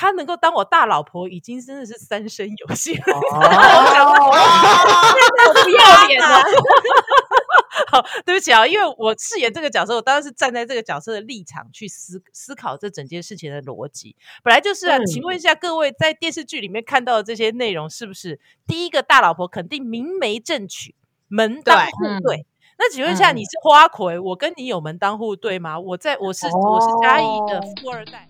[0.00, 3.10] 她能够当我大老婆，已经真的是三生有幸 不
[5.70, 6.40] 要脸了。
[7.92, 14.16] 好，对不起啊，因为我饰演这个角色，我当然是站在这个角色的立场去思思考这整件事情的逻辑。
[14.42, 20.94] 本来就是啊，嗯请问一下各位，在电视剧里面看到的这些内容，是不是第一个大老婆肯定明媒正娶，
[21.28, 21.90] 门当户
[22.24, 22.46] 对对？
[22.78, 25.78] 那请问一下，嗯你是花魁，我跟你有门当户对吗？
[25.78, 28.29] 我在我是我是嘉义的哦富二代。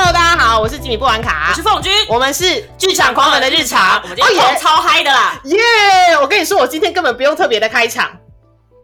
[0.00, 4.00] Hello，大家好，我是吉米布兰卡，我是凤君，我们是剧场狂人的日常。
[4.04, 5.58] 我们今天超嗨的啦，耶！
[6.20, 8.08] 我跟你说，我今天根本不用特别的开场，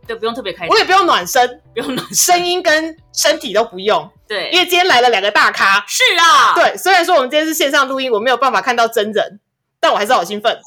[0.08, 0.70] 对，不用特别开场。
[0.70, 5.84] 我，也不用暖身，不用暖声音跟身体都不用，对，因为今天来了两个大咖。
[5.86, 9.38] 是啊，，对，虽然说我们今天是线上录音，我没有办法看到真人，
[9.78, 10.58] 但我还是好兴奋。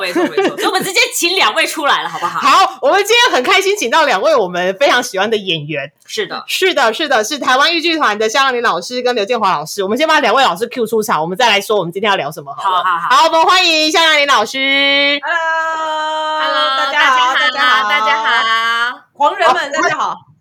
[0.00, 2.40] 没错没错没错，所以我们直接请两位出来了，好不好？
[2.40, 5.92] 好，我们今天很开心，请到两位我们非常喜欢的演员。
[6.06, 9.82] 是的，是的，是的，是台湾豫剧团的肖阳林老师跟刘建华老师。
[9.82, 12.78] 我们先把两位老师 Q 出场，我们再来说我们今天要聊什么好了。
[12.78, 15.20] 好好好好，我们欢迎肖阳林老师。
[15.22, 19.00] Hello，大家好，大家好，大家好。
[19.12, 20.33] 狂人们，大家好。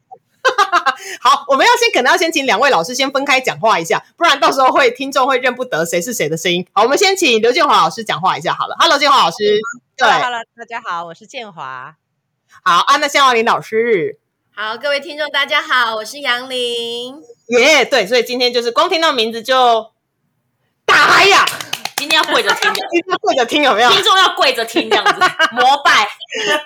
[1.21, 6.65] 好，我们要先可能要先请两位老师先分开讲话一下，不然到时候会听众会认不得谁是谁的声音。
[6.73, 8.75] 好，我们先请刘建华老师讲话一下好了。
[8.79, 9.59] Hello，建华老师。
[9.95, 11.95] 对，Hello，大家好，我是建华。
[12.63, 14.19] 好，安娜向阳林老师。
[14.55, 17.21] 好，各位听众，大家好，我是杨玲。
[17.49, 19.91] 耶、对，所以今天就是光听到名字就
[20.85, 21.45] 大嗨呀，
[22.03, 23.89] 今天要跪着听的，一定要跪着听有没有？
[23.89, 25.21] 听众要跪着听这样子，
[25.55, 26.05] 膜拜，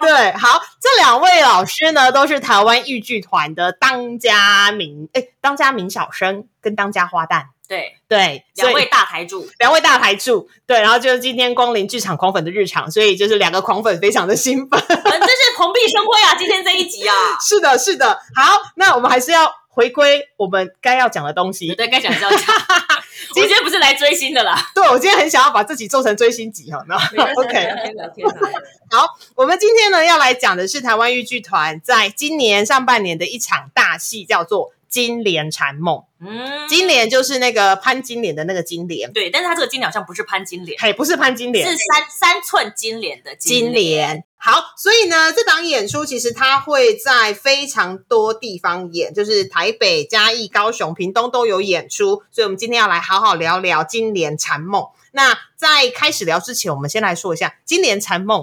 [0.02, 7.44] 对，好，这两位老师呢，都是台湾豫剧团的当家名，哎，当家名小生跟当家花旦。
[7.68, 14.82] 对，对，两位大台柱，两位大台柱，对，然后就是今天光临剧场狂粉的日常，所以就是两个狂粉非常的兴奋。
[14.88, 16.34] 真是蓬荜生辉啊！
[16.36, 18.20] 今天这一集啊， 是的，是的。
[18.36, 21.76] 好，那我们还是要回归我们该要讲的东西。
[21.76, 22.40] 对，该讲就要讲。
[23.30, 26.84] 我今天不是来追星的啦，对，我今天很想要把自己做成追星集哈。
[26.88, 26.96] 那
[27.38, 29.08] OK，天哪，天哪！
[29.36, 35.98] 我们今天呢要来讲的是台湾豫剧团在今年上半年的一场大戏，叫做《金莲缠梦》。
[36.22, 44.24] 嗯，金莲就是那个潘金莲的那个金莲，对，但是它这个金莲好像不是潘金莲，嘿，不是潘金莲，是三三寸金莲的金莲。
[44.40, 52.24] 好，所以呢，这档演出其实它会在非常多地方演，就是台北、嘉义、高雄、屏东都有演出。
[52.32, 54.82] 所以，我们今天要来好好聊聊《金莲禅梦》。
[55.12, 58.42] 那在开始聊之前，我们先来说一下《金莲禅梦》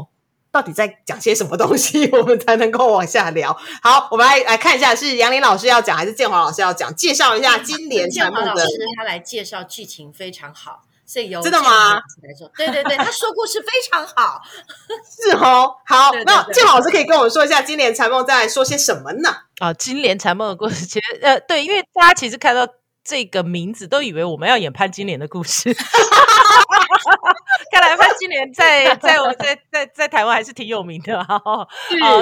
[0.51, 3.57] 到底在讲些什么东西，我们才能够往下聊。
[3.81, 6.95] 好，我们来来看一下，是杨林老师要讲还是建华老师要讲？
[6.95, 14.41] 介绍一下《金莲禅梦》的华老师他来介绍剧情非常好，所以由真的吗建华老师来说，对对对，他说故事非常好。
[15.09, 15.75] 是哦。
[15.87, 19.31] 好，对对对那建华老师可以跟我们说一下《今年财梦》在说些什么呢？
[19.59, 22.67] 啊，今年财梦的故事，其实呃，对，因为大家其实看到
[23.05, 25.75] 这个名字，都以为我们要演潘金莲的故事。
[27.71, 31.69] 看来潘金莲在在我在在在台湾还是挺有名的哈、哦。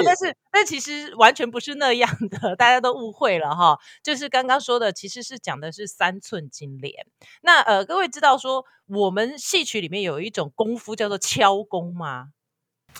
[0.03, 3.77] 但是但其实完全不是那样的，大家都误会了哈。
[4.03, 6.93] 就是刚刚说的，其实是讲的是三寸金莲。
[7.41, 12.27] 那呃，各位知道说我们戏曲里面有一种功夫叫做敲功吗？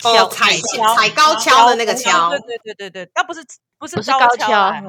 [0.04, 0.56] 哦，踩
[0.96, 3.44] 踩高跷的那个跷对，对对对对，那不是
[3.78, 4.82] 不是不是高高跷哈，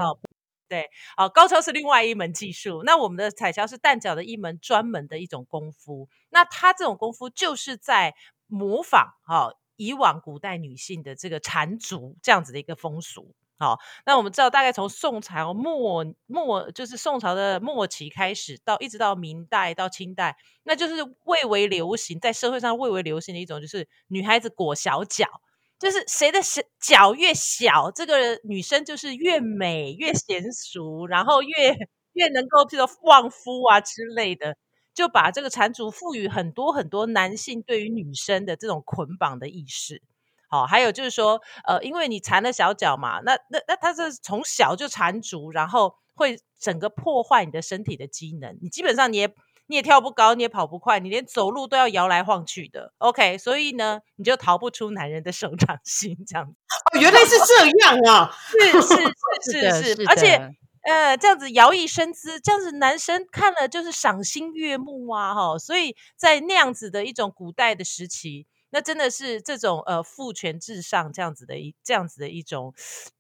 [0.75, 2.83] 对，好，高跷是另外一门技术。
[2.85, 6.09] 那我们的踩跷是旦角的一门专门的一种功夫。
[6.31, 8.13] 那它这种功夫就是在
[8.49, 13.37] 模仿哈、以往古代女性的这个缠足这样子的一个风俗。
[13.57, 25.41] 好，那我们知道，大概从宋朝末末，就是宋朝的末期开始，到一直到明代到清代，那就是蔚为流行，在社会上蔚为流行的一种，就是女孩子裹小脚。
[25.79, 31.75] 就是谁的小脚越小，这个女生就是越美、越娴熟，然后越
[32.13, 34.57] 越能够这个旺夫啊之类的，
[34.95, 40.01] 就把这个缠足赋予很多很多男性对于女生的这种捆绑的意识。
[40.49, 49.35] 好，还有就是说，呃，因为你缠了小脚嘛，那那那他是从小就缠足，然后会整个破坏你的身体的机能，你基本上你也
[49.67, 52.93] 你也跳不高，你也跑不快，你连走路都要摇来晃去的。
[52.99, 56.53] OK，所以呢，你就逃不出男人的手掌心，这样子。
[56.95, 58.31] 哦，原来是这样啊！
[58.51, 58.97] 是是
[59.43, 72.75] 是是是是，是而且呃，这样子摇曳身姿，这样子男生看了就是赏心悦目啊，哈，所以在那样子的一种古代的时期，那真的是这种呃父权至上这样子的一这样子的一种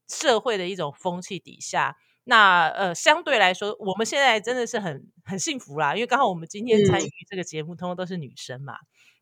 [0.07, 8.75] 社会的一种风气底下，那呃相对来说，我们现在真的是很很幸福啦，因为刚好我们今天参与这个节目，通通都是女生嘛。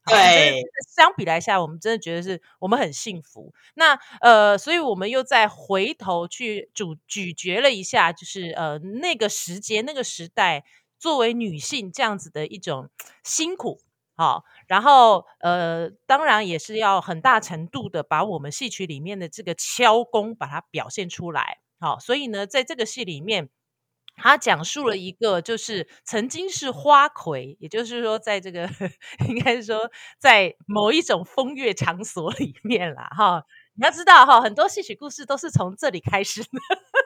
[0.05, 0.61] 对，
[0.97, 3.55] 相比来下，我们真的觉得是我们很幸福。
[3.75, 10.65] 那呃，所以我们又再回头去咀咀嚼了一下，就是呃那个时节、那个时代，
[10.99, 12.91] 作为女性这样子的一种
[13.23, 13.81] 辛苦，
[14.17, 23.51] 好，然后呃，当然也是要很大程度的把我们戏曲里面的这个敲功把它表现出来，好，所以呢，在这个戏里面。
[24.15, 28.69] 他讲述了一个，就是曾经是花魁，也就是说，在这个
[29.27, 29.91] 应该说，
[30.21, 33.45] 在某一种风月场所里面啦，哈。
[33.75, 36.49] 你要知道哈，很多戏曲故事都是从这里开始的。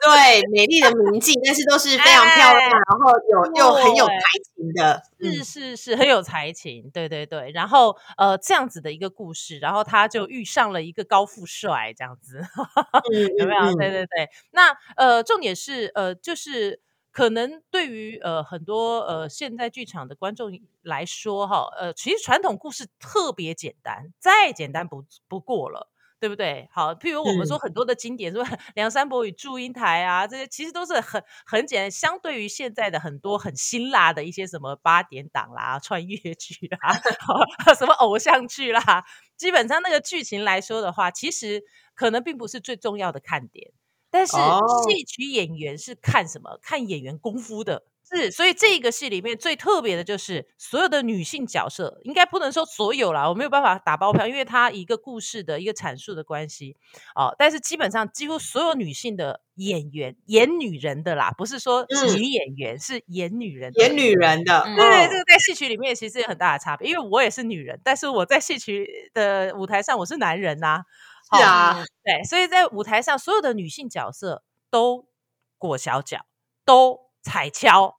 [0.03, 4.13] 对，美丽的名妓，但是都是非常漂亮，然后有又很有才
[4.55, 5.01] 情的。
[5.19, 6.89] 是是是，很有才情。
[6.91, 12.41] 对对对，然后呃，这样子的一个故事，然后他就遇上了一个高富帅，这样子，
[13.39, 13.73] 有没有？
[13.75, 14.29] 对对对。
[14.51, 16.81] 那呃，重点是呃，就是。
[17.09, 20.51] 可能对于呃很多呃现在剧场的观众
[20.83, 26.67] 来说，哈，呃，其实传统故事特别简单，再简单不不过了，对不对？
[26.71, 28.43] 好，譬如我们说很多的经典，说
[28.75, 31.91] 梁山伯与祝英台啊，这些其实都是很很简单。
[31.91, 36.93] 相对于现在的很多很辛辣的一些什么八点档啦、穿越剧啦、
[37.77, 39.03] 什么偶像剧啦，
[39.37, 43.71] 基本上那个剧情来说的话，其实可能并不是最重要的看点。
[44.09, 46.57] 但是戏曲演员是看什么？
[46.61, 56.77] 看演员功夫的，是所以这个戏里面最特别的就是所有的女性角色，应该不能说所有啦，我没有办法打包票，因为它一个故事的一个阐述的关系
[57.15, 57.35] 哦。
[57.37, 70.83] 但是基本上几乎所有女性的演员演女人的啦，不是说女演员是演女人，演女人的，对，这个在戏曲里面其实有很大的差别，因为我也是女人，但是我在戏曲的舞台上我是男人呐。
[71.29, 75.09] 是啊，对，所以在舞台上，所有的女性角色都
[75.57, 76.25] 裹小脚，
[76.63, 77.96] 都踩跷。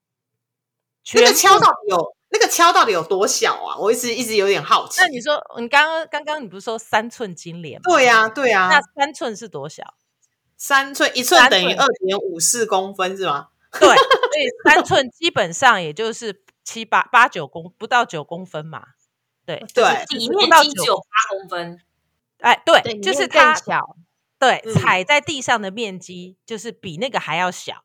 [1.15, 3.77] 那个敲到底有那个敲到底有多小啊？
[3.79, 5.01] 我一直一直有点好奇。
[5.01, 7.83] 那你说，你刚刚刚刚你不是说三寸金莲吗？
[7.85, 8.69] 对呀，对呀。
[8.71, 9.95] 那三寸是多小？
[10.57, 13.49] 三寸一寸等于二点五四公分是吗？
[13.79, 18.83] 对，所以三寸基本上也就是七八八九公不到九公分嘛。
[19.47, 21.81] 对对，底面积只有八公分。
[22.41, 23.97] 哎，对，就是它小，
[24.39, 27.85] 对，踩在地上的面积就是比那个还要小。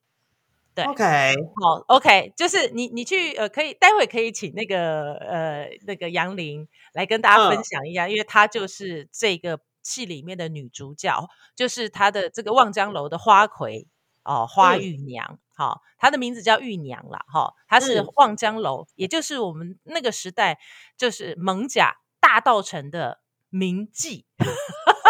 [0.75, 13.87] 对，OK，好，OK，就是你你去呃，可以待会可以请那个呃那个杨林来跟大家分享一下，因为她就是这个戏里面的女主角，就是她的这个望江楼的花魁
[14.23, 20.59] 哦，花玉娘，好，她的名字叫玉娘啦，哈，她是望江楼，也就是我们那个时代
[20.97, 23.19] 就是蒙甲大道城的。
[23.55, 24.25] 名妓，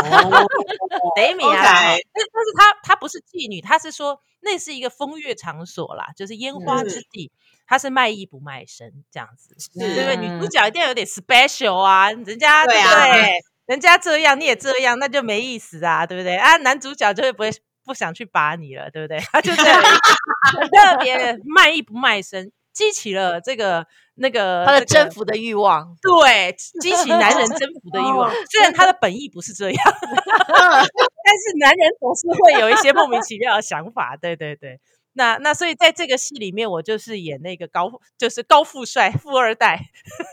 [0.04, 1.64] 得米啊！
[1.64, 7.32] 但但是她她不是妓女，她是说那是一个风月场所啦，就是烟花之地，
[7.66, 10.16] 她是卖艺不卖身这样子，对不对？
[10.18, 13.44] 女主角一定要有点 special 啊，人家对对？
[13.66, 16.36] 人家这样你也这样，那就没意思啊，对不对？
[16.36, 17.50] 啊，男主角就会不会
[17.86, 19.20] 不想去把你了，对不对？
[19.32, 19.82] 他就这样
[20.72, 22.52] 特别卖艺不卖身。
[22.74, 23.86] 激起了这个
[24.16, 28.30] 那个他的征服的欲望，对，激起男人征服的欲望。
[28.51, 34.18] 虽然他的本意不是这样，但是男人总是会有一些莫名其妙的想法。
[34.18, 34.80] 对对对，
[35.13, 39.80] 那那所以在这个戏里面，我就是演那个高，就是高富帅富二代，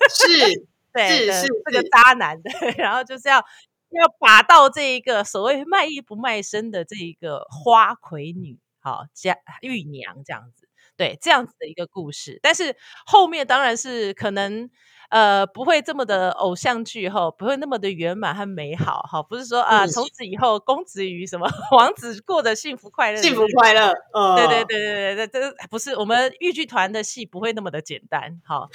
[0.09, 10.69] 是， 对，是是这个渣男的，然后就是要要拔到这一个所谓卖艺不卖身的这一个花魁女，好家玉娘这样子。
[11.01, 12.77] 对，这样子的一个故事，但是
[13.07, 14.69] 后面当然是可能
[15.09, 23.95] 呃不会这么的偶像剧哈，不会那么的圆满和美好哈，不是说啊从此以后公子与什么 王子过得幸福快乐，幸福快乐，
[24.37, 28.69] 对对对对对对，这不是我们豫剧团的戏不会那么的简单哈，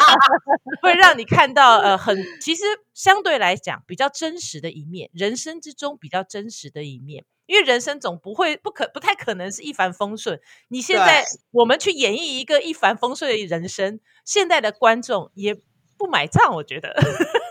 [0.80, 2.62] 会让你看到呃很其实
[2.94, 7.26] 相对来讲比较真实的一面，人生之中比较真实的一面。
[7.52, 10.40] 因为人生总不会不可不太可能是一帆风顺。
[10.68, 15.54] 你现在我们去演绎一个一帆风顺的人生，现在的观众也
[15.98, 16.98] 不买账，我觉得。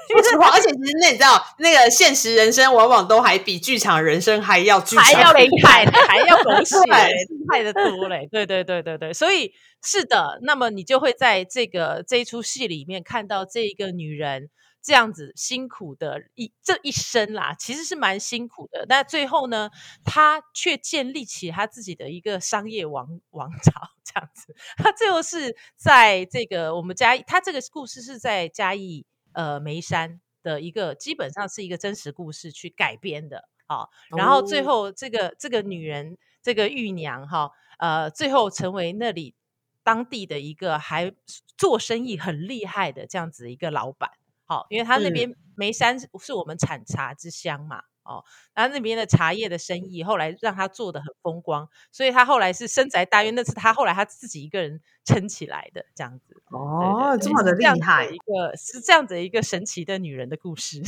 [0.09, 8.27] 说实话，而且其实那你知道，那个现实人生往往都还比剧场人生还要剧场，还要 厉害，还要狗 血，厉害的多嘞。
[8.31, 9.53] 对对对对对，所以
[9.83, 14.49] 是的，那么你就会在这个这一出戏里面看到这一个女人。
[14.81, 18.85] 这样子辛苦的一这一生啦，其实是蛮辛苦的。
[18.87, 19.69] 但最后呢，
[20.03, 24.55] 他却建立起他自己的一个商业王王朝，这样子。
[24.77, 33.47] 他最后是在这个我们嘉义，他这个故事是在嘉义呃眉山的一个，基本上是一个真实故事去改编的。
[33.67, 39.35] 好，然后最后这个这个女人，这个玉娘哈，呃，最后成为那里
[39.83, 41.13] 当地的一个还
[41.55, 44.09] 做生意很厉害的这样子一个老板。
[44.51, 48.21] 好，因为他那边眉山是我们产茶之乡嘛，哦，
[48.53, 56.35] 然后那边的茶叶的生意后来让他做的很风光，所以他后来是深宅大院，那是他后来他自己一个人撑起来的这样子。
[56.51, 60.81] 哦，这么的厉害，一个是这样子一个神奇的女人的故事。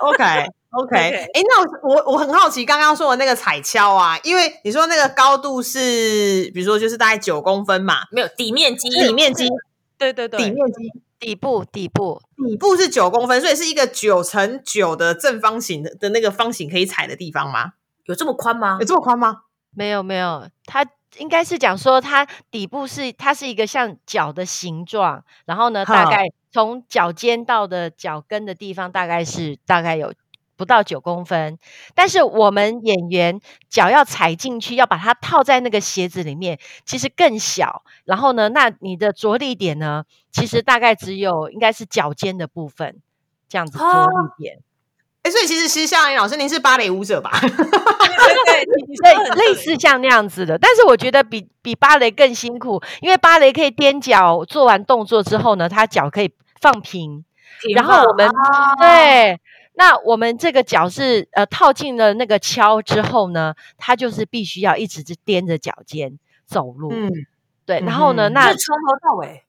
[0.00, 0.22] OK
[0.72, 9.48] OK，哎，那我我我很好奇，刚刚说的那个彩敲啊，因为你说那个高度是，比如说就是大概九公分嘛，没有底面积，底面积，
[9.98, 11.02] 对对对，底面积。
[11.18, 17.72] 底部，底部，底部是九公分，所以是一个九乘九的正方形的的那个方形可以踩的地方吗？
[18.04, 18.76] 有这么宽吗？
[18.80, 19.44] 有这么宽吗？
[19.70, 20.86] 没有，没有，它
[21.16, 30.12] 应该是讲说它底部是它是一个像脚的形状，然后呢，大概从脚尖到的脚跟的地方，大概是大概有。
[30.56, 31.58] 不到九公分，
[31.94, 37.82] 但是我们演员脚要踩进去，要把它套在那个鞋子里面，其实更小。
[38.04, 43.00] 然后呢，那你的着力点呢，其实大概只有应该是脚尖的部分，
[43.48, 44.58] 这样子着力点。
[45.22, 47.30] 哎，所以其实其实夏林老师，您是芭蕾舞者吧？
[47.42, 48.64] 对
[49.02, 50.56] 对，类似像那样子的。
[50.56, 57.24] 但是我觉得比比芭蕾更辛苦，因为芭蕾可以踮脚，做完动作之后呢，他脚可以放平，
[57.74, 58.30] 然后我们
[58.78, 59.40] 对。
[59.78, 67.10] 那我们这个脚是呃套进了那个敲之后呢，它就是必须要一直是踮着脚尖走路，嗯，
[67.66, 69.44] 对，然后呢，那从头到尾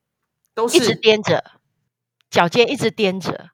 [0.53, 1.43] 都是一直踮着
[2.29, 3.51] 脚尖，一直踮着，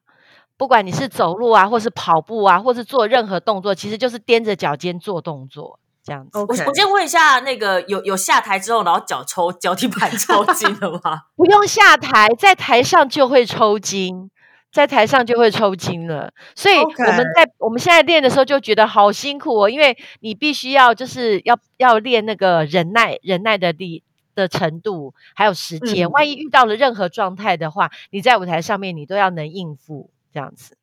[0.56, 6.40] 不管你是走路啊，或是跑步啊，或是做任何动作，其实就是踮着脚尖做动作这样子。
[6.40, 11.22] 我我先问一下，那个有有下台之后，然后脚抽脚底板抽筋了吗？
[11.36, 14.28] 不用下台，在台上就会抽筋。
[14.74, 24.02] 在台上就会抽筋了，所以我们在我们现在练的时候就觉得好辛苦哦，因为你必须要就是要要练那个忍耐忍耐的力
[24.34, 26.10] 的程度，还有时间。
[26.10, 30.76] 万一遇到了任何状态的话，你在舞台上面你都要能应付这样子。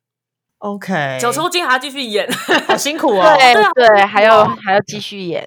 [0.56, 2.26] OK，脚抽筋还要继续演，
[2.66, 3.36] 好辛苦哦。
[3.74, 5.46] 对对，还要还要继续演，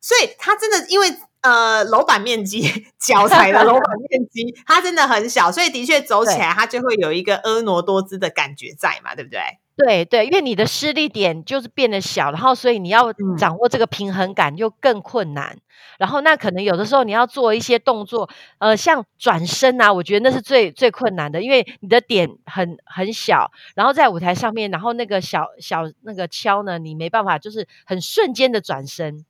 [0.00, 1.08] 所以他真的因为。
[1.42, 2.62] 呃，楼板面积，
[2.98, 9.40] 脚踩的楼板 面积，它真的很小，所以的确走起来它就会有一个婀娜多姿的感觉在嘛，对不对？
[9.74, 15.58] 对对，因为你的施力点就是变得小，然后所以你要掌握这个平衡感就更困难。
[15.98, 29.24] 然后那可能有的时候你要做一些动作，呃，像转身啊，我觉得那是最最困难的，因为你的点很很小，然后在舞台上面，然后那个小小那个敲呢，你没办法就是很瞬间的转身。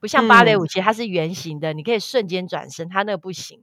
[0.00, 3.62] 不像芭蕾舞，其实它是圆形的，你可以瞬间转身，它那个不行。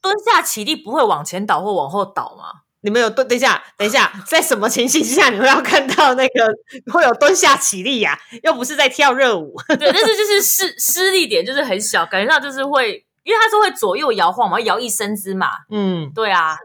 [0.00, 2.62] 蹲下起立不会往前倒或往后倒吗？
[2.80, 3.26] 你们有蹲？
[3.26, 8.18] 等一下，等一下，在什么情形之下你们要看到那个会有蹲下起立呀？
[8.42, 9.54] 又不是在跳热舞。
[9.78, 15.48] 对，但是就是失失力点就是很小，感觉到就是会，因为它是会左右摇晃嘛，摇一身姿嘛。
[15.70, 16.56] 嗯，对啊。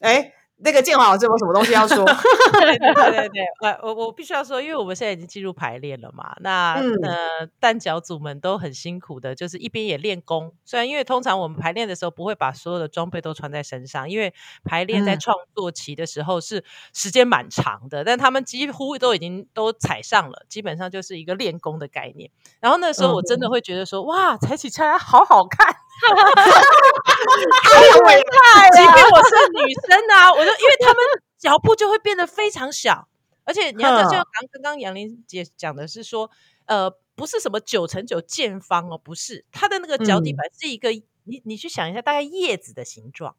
[0.00, 0.32] 哎。
[0.64, 2.02] 那个建华老师有什么东西要说？
[2.04, 3.46] 对对对对，
[3.82, 10.54] 我我必须要说，因为我们现在已经进入排练了嘛，那呃，单脚组们都很辛苦的，就是一边也练功。
[10.64, 14.32] 虽然因为通常我们排练的时候不会把所有的装备都穿在身上，因为
[14.64, 22.30] 排练在创作期的时候是时间蛮长的，但他们几乎都已经都踩上了，基本上就是一个练功的概念。
[22.60, 25.76] 然后那时候我真的会觉得说，哇，踩起来好好看。
[27.62, 28.70] 太伟大了！
[28.72, 31.04] 即便我是女生啊， 我就因为他们
[31.38, 33.08] 脚步就会变得非常小，
[33.44, 36.30] 而且你要就像刚刚刚杨林姐讲的是说，
[36.66, 43.36] 呃，不是什么九乘九见方哦，不是，它的那个脚底板是一个，你你去想一下，大概叶子的形状。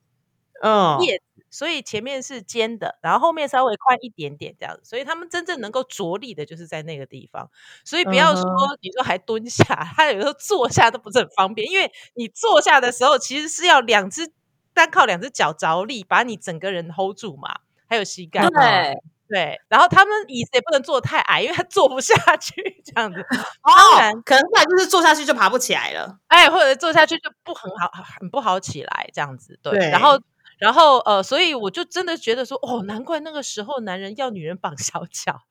[0.62, 7.50] 嗯，叶子，所以前面是尖的，然后后面稍微宽一点点这样子，所以他们真正能够着力的就是在那个地方。
[7.86, 8.44] 所以不要说
[8.82, 9.64] 你说还蹲下，
[9.96, 14.30] 他有时候坐下都不是很方便，因为你坐下的时候其实是要两只
[14.74, 17.56] 单靠两只脚着力，把你整个人 hold 住嘛，
[17.88, 18.46] 还有膝盖。
[18.50, 18.98] 对
[19.30, 23.26] 对，然后他们椅子也不能坐太矮，因为他坐不下去 这样子。
[23.64, 29.58] 当然，可能后来就是坐下去就爬不起来了，哎，或者坐下去就不很好，很不好起来这样子。
[29.64, 30.20] 对，然后。
[30.58, 35.42] 然后呃，所以我就真的觉得说，哦，难怪那个时候男人要女人绑小脚。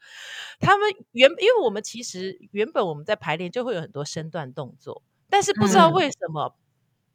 [0.61, 6.56] 他们原因为我们其实原本我们在排练就会有很多身段动作，但是不知道嗯为什么。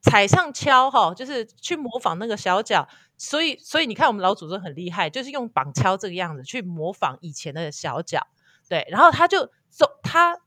[0.01, 8.25] 踩上敲哈，就是去模仿那个小脚，所以所以你看我们老祖宗很厉害，就是用绑敲这个样子去模仿以前的小脚，
[8.69, 10.39] 对，然后他就做他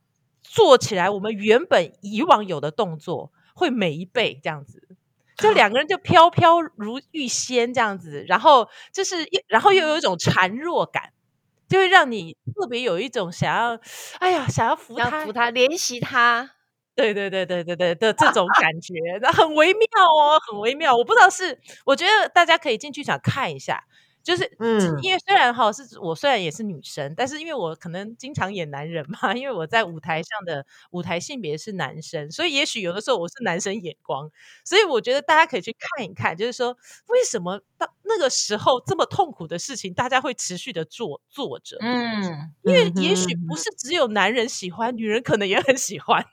[0.42, 4.91] 做起来，我们原本以往有的动作会每一倍这样子，
[5.36, 9.16] 就两个人就飘飘如玉仙这样子，然后就是
[9.48, 11.12] 然后又有一种孱弱感，
[11.68, 13.80] 就会让你特别有一种想要，
[14.18, 16.50] 哎呀，想要扶他要扶他怜惜他，
[16.94, 20.94] 对对对对对对的这种感觉，那很微妙哦，很微妙。
[20.94, 23.84] 我不知道是，我觉得大家可以进剧场看一下，
[24.22, 34.30] 就是嗯因为虽然哈是我虽然也是女生，但是因为我可能经常演男人嘛，因为我在舞台上的舞台性别是男生，所以也许有的时候我是男生眼光，
[34.64, 36.76] 所以我觉得大家可以去看一看，就是说
[37.06, 41.76] 为什么到那个时候这么痛苦的事情，大家会持续的做做着。
[41.80, 46.24] 嗯，因为也许嗯不是只有男人喜欢，女人可能也很喜欢。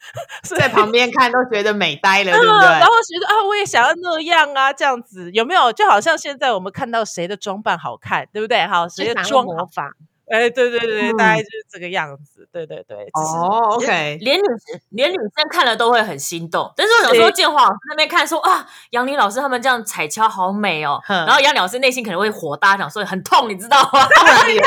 [0.56, 2.82] 在旁边看都觉得美呆了，对不对然？
[2.82, 5.72] 后觉得啊，我也想要那样啊，这样子有没有？
[5.72, 8.66] 就好像现在我们看到谁的装扮好看，对不对？
[8.66, 9.90] 好，谁的妆好，模仿。
[10.30, 12.96] 哎，对对对对，大嗯概就是这个样子，对对对。
[13.14, 14.44] 哦，OK，连女
[14.90, 16.72] 连女生看了都会很心动。
[16.76, 24.06] 但是我有时候对建华老师那边看说啊，杨林老师他们这样踩敲好美哦，然后杨林老师内心可能会火大，想说很痛，你知道吗？
[24.46, 24.64] 没错，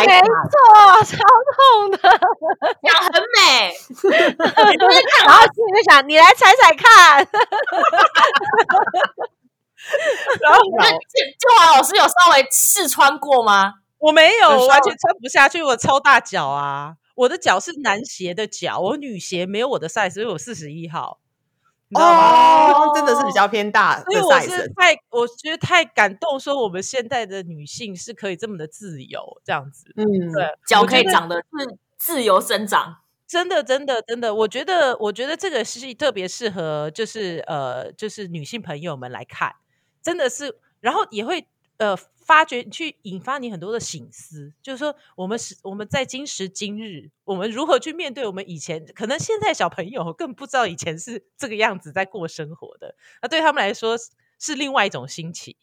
[1.06, 1.18] 超
[1.54, 1.98] 痛的。
[2.82, 3.74] 这样很美，
[5.26, 7.28] 然后心里就想，你来踩踩看。
[10.42, 10.98] 然后那建
[11.38, 13.74] 建华老师有稍微试穿过吗？
[14.02, 16.96] 我没有，我完全穿不下去，我超大脚啊！
[17.14, 21.20] 我的脚是男鞋的脚，我女鞋没有我的 size，所以我四十一号，
[21.90, 22.72] 你知道吗？
[22.72, 24.68] 哦，真的是比较偏大的所以我是。
[24.76, 29.94] 太，我觉得太感动，说我们现代的女性是可以这么的自由，这样子。
[29.96, 32.98] 嗯，对，脚可以长得自自由生长。
[33.28, 39.54] 真的，真的，真的，我觉得，我觉得这个是特别适合，就是呃，就是女性朋友们来看，
[40.02, 41.96] 真的是，然后也会呃
[42.32, 53.98] 发掘去引发你很多的醒思，就是说我们是我们在今时今日，我们如何去面对我们以前，可能现在小朋友更不知道以前是这个样子在过生活的，那对他们来说
[54.40, 55.58] 是另外一种新奇。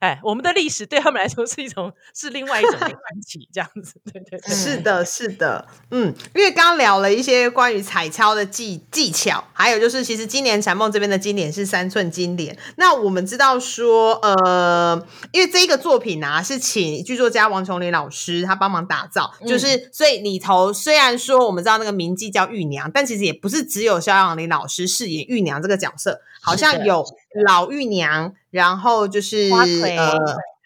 [0.00, 2.92] 哎，我们的历史对他们来说是一种是另外一种传
[3.26, 4.54] 奇，这样子，对对对。
[4.54, 12.56] 是的，是的，嗯，因为刚刚聊了一些关于彩超的技技巧，还有就是，其实今年禅梦这边的经典是三寸金莲。
[12.76, 27.04] 那我们知道说，呃，因为这一个作品啊，是请剧作家王琼林老师他帮忙打造，就是所以里头虽然说我们知道那个名妓叫玉娘，但其实也不是只有肖阳林老师饰演玉娘这个角色，好像有
[27.46, 30.18] 老玉娘，然后就是花魁呃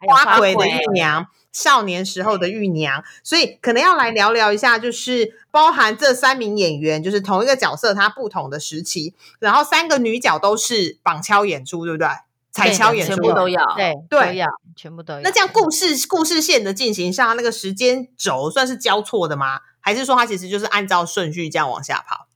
[0.09, 1.27] 花魁的玉娘。
[1.53, 12.09] 少年时候的玉娘，所以可能要来聊聊一下，就是包含这三名演员，就是同一个角色，他不同的时期，然后三个女角都是绑敲演出，对不对？
[12.51, 13.62] 彩对敲演出全部都要。
[13.77, 15.21] 对，对都要，全部都要。
[15.21, 19.61] 那这样故事故事线的进行上，那个时间轴算是交错的吗？
[19.81, 22.29] 还是说它其实就是按照顺序这样往下跑？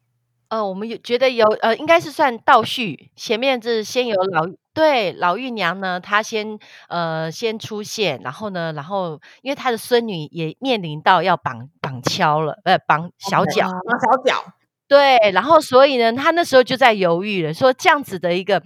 [0.48, 14.52] 呃，我们有觉得有呃，应该是算倒叙，前面是先有老对老玉娘呢，她先呃先出现，然后呢，然后因为她的孙女也面临到要绑绑敲了，呃，绑小脚，绑小脚，
[14.88, 18.62] 对，然后所以呢，她那时候就在犹豫了，说这样子的一个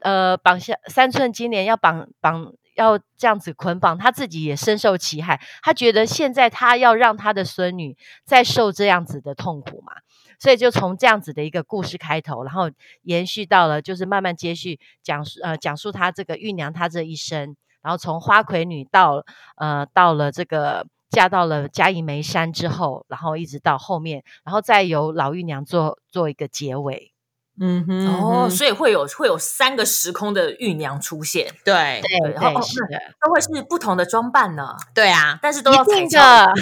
[0.00, 2.52] 呃绑下三寸金莲要绑绑。
[2.74, 5.40] 要这样子捆绑，她自己也深受其害。
[5.62, 9.92] 她觉得现在她要让她的孙女再受这样子的痛苦嘛，
[10.38, 12.70] 所以就从这样子的一个故事开头，然后
[13.02, 19.24] 延续到了就是慢慢接续讲述呃讲述她这个玉娘她这一生，然后从花魁女到
[19.56, 27.11] 呃到了这个嫁到了嘉义梅山之后，然后一直到后面，然后再由老玉娘做做一个结尾。
[27.60, 36.52] 嗯哼哦，所以会有会有三个时空的玉娘出现，对对然后哦对是的，都会是不同的装扮呢，对啊，但是都要踩敲，定的，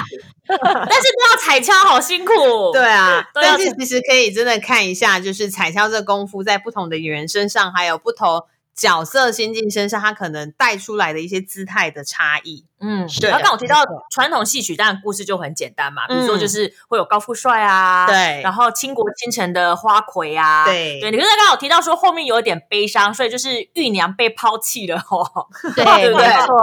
[0.48, 2.33] 但是都要踩敲，好辛苦。
[2.72, 12.66] 对啊，但是其实可以真的看一下，就是彩敲这功夫在不同的演员身上，还有不同角色心境身上，他可能带出来的一些姿态的差异。
[12.83, 21.11] 嗯，对然后刚好提到传统戏曲，当然故事就很简单嘛，比如说嗯就是会有高富帅啊，对然后倾国倾城的花魁啊，对对。
[21.11, 25.46] 你刚才刚好提到说后面有一点悲伤，所以就是玉娘被抛弃了哦。
[25.76, 26.56] 对，对对没错，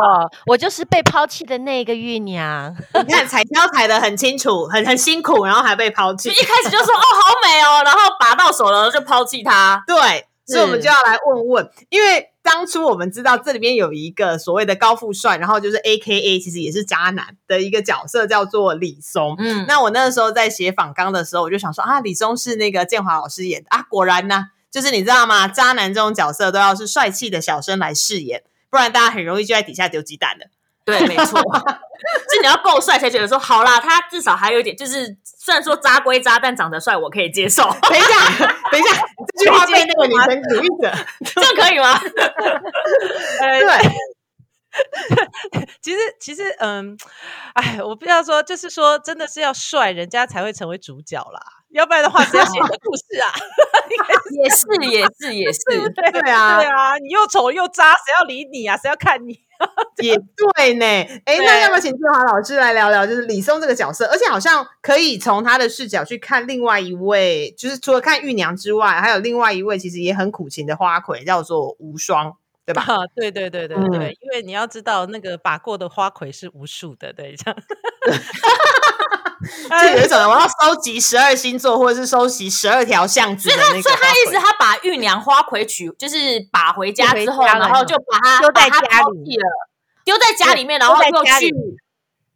[0.47, 2.75] 我就是被抛弃的那个玉娘。
[3.05, 6.41] 你看彩挑踩的很清楚，很很辛苦，然后还被抛弃就。
[6.41, 9.83] 一开始就说哦好美哦，然后拔到手了就抛弃他。
[9.85, 19.35] 对，所以我们就要来问问，因为当初我们知道这里面有一个所谓的高富帅，然后就是 A K A 其实也是渣男的一个角色，叫做李松。
[19.37, 25.49] 嗯，那我那个时候在写访纲的时候，我就想说啊，李松是那个建华老师演的啊，果然呢，就是你知道吗？
[25.49, 30.47] 渣男这种角色都要是帅气的小生来饰演，不然大家很容易就在底下丢鸡蛋的。
[30.87, 31.37] 对，没错，
[32.31, 38.95] 就你要够帅才觉得说好啦，他至少还有一点，就是虽然说渣归渣，但长得帅我可以接受，等一下，等一下，
[39.37, 40.89] 这句话被那个女生主义者，
[41.35, 41.99] 这样可以吗？
[43.41, 43.67] 呃 对，
[45.81, 46.97] 其实其实嗯，
[47.53, 53.33] 哎，我不要说，就是说，真的是要帅，人家才会成为主角啦，要不然的话，谁要写你的故事啊？
[54.43, 58.75] 也是，也是，也是，对对啊对啊，你又丑又渣，谁要理你啊？
[58.77, 59.39] 谁要看你？
[60.03, 60.85] 也对呢。
[61.25, 64.05] 哎，那要不要请建华老师来聊聊，就是李松这个角色？
[64.05, 72.35] 而且好像可以从他的视角去看另外一位，就是除了看玉娘之外，还有另外一位其实也很苦情的花魁，叫做无双，
[72.67, 72.81] 对吧？
[72.85, 77.57] 啊，对对对对嗯对，因为你要知道，那个把过的花魁是无数的，对，这样。
[79.69, 84.09] 就有一种我要收集十二星座，或者是收集十二条巷子的那个所以他。
[84.09, 86.17] 意思，他把玉娘花魁取，就是
[86.51, 89.37] 把回家之后，然后就把它丢在家里
[90.03, 91.55] 丢在家里面，然后又去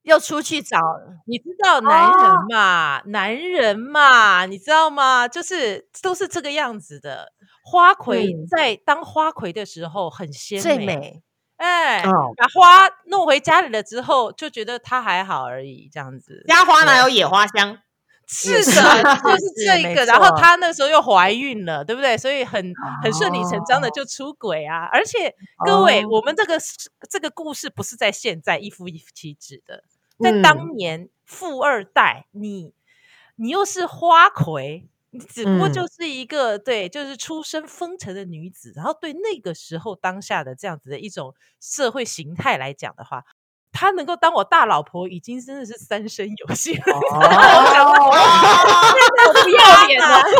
[0.03, 0.77] 又出去找，
[1.25, 5.27] 你知道男人嘛，男人嘛，你知道吗？
[5.27, 7.33] 就是都是这个样子的。
[7.63, 11.21] 花魁嗯在当花魁的时候很鲜最美。
[11.57, 16.43] 哎，哦把花弄回家里了之后，就觉得他还好而已，这样子。
[16.47, 17.77] 家花哪有野花香？
[18.25, 20.05] 是的，就是这个。
[20.05, 22.17] 然后错她那时候又怀孕了，对不对？
[22.17, 24.85] 所以很很顺理成章的就出轨啊。
[24.91, 26.57] 而且各位，哦我们这个
[27.09, 29.83] 这个故事不是在现在一夫一妻制的，
[30.19, 32.73] 在嗯当年富二代，你
[33.35, 34.87] 你又是花魁。
[35.11, 43.23] 你只不过嗯就是一个、对，就是出身风尘的女子，然后对那个时候当下的这样子的一种社会形态来讲的话，
[43.73, 46.95] 她能够当我大老婆，已经真的是三生有幸了。
[46.95, 47.19] 哦，
[49.43, 50.23] 不要脸了。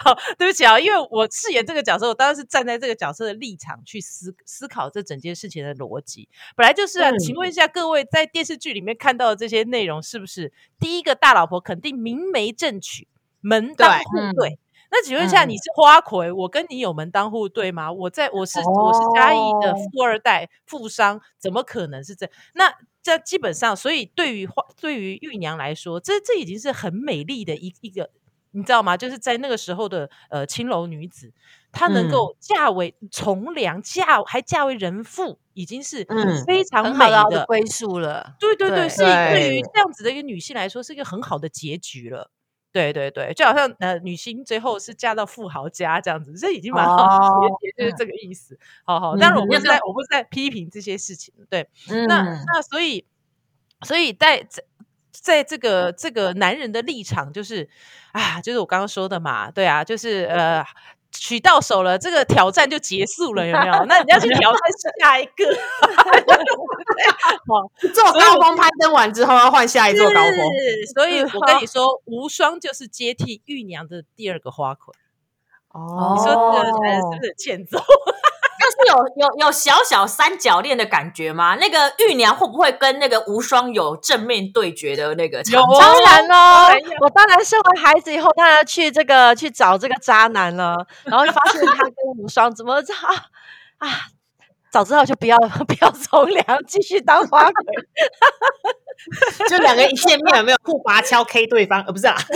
[0.00, 6.28] 好，对不起啊，因为我饰演这个角色，我当然是站在这个角色的立场去思思考这整件事情的逻辑。
[6.56, 13.08] 本来就是啊，嗯请问一下各位，在电视剧里面看到的这些内容，是不是第一个大老婆肯定明媒正娶，
[13.44, 14.58] 门当户嗯对？
[14.90, 17.92] 那请问一下，嗯你是花魁，我跟你有门当户对吗？
[17.92, 22.30] 我在我是、我是嘉义的哦富二代富商，怎么可能是这？
[22.54, 28.08] 那这基本上，所以对于花对于玉娘来说，这这已经是很美丽的一一个，
[28.52, 28.96] 你知道吗？
[28.96, 31.32] 就是在那个时候的呃青楼女子，
[31.72, 37.46] 她能嗯够嫁为从良，嫁还嫁为人妇，已经是嗯非常美的的。
[37.46, 38.36] 归宿了。
[38.38, 42.30] 对对对，对是对于这样子的一个女性来说，是一个很好的结局了。
[42.74, 47.30] 对对对，就好像呃，女星最后是嫁到富豪家这样子，这已经蛮好
[47.62, 48.58] 也就是这个意思。
[48.84, 51.68] 好好，但是我嗯不是在我不是在批评这些事情，对，
[52.08, 53.06] 那嗯那所以，
[53.82, 54.64] 所以在在
[55.12, 57.68] 在这个这个男人的立场，就是
[58.10, 60.64] 啊，就是我刚刚说的嘛，对啊，就是呃。
[61.18, 63.84] 取到手了，这个挑战就结束了，有没有？
[63.86, 64.60] 那你要去挑战
[65.00, 65.44] 下一个，
[67.46, 67.62] 哇，
[67.94, 70.32] 做高峰攀登完之后要换下一座高峰。
[70.32, 74.92] 是所以我跟你说，无双就是接替玉娘的第二个花魁。
[75.72, 77.78] 哦你说这个是不是欠揍？
[78.76, 81.56] 但是有有有小小三角恋的感觉吗？
[81.56, 85.42] 那个玉娘会不会跟那个无双有正面对决的那个？
[85.50, 93.14] 有哦当然喽当然要，我当然生完孩子以后，当然去这个去找这个渣男了，然后就发现他跟无双怎么这啊
[93.78, 93.88] 啊！
[94.74, 97.54] 早知道就不要 不要从良，继续当花魁。
[99.48, 101.80] 就两个人一见面有没有互拔敲 K 对方？
[101.82, 102.16] 呃，不是啊，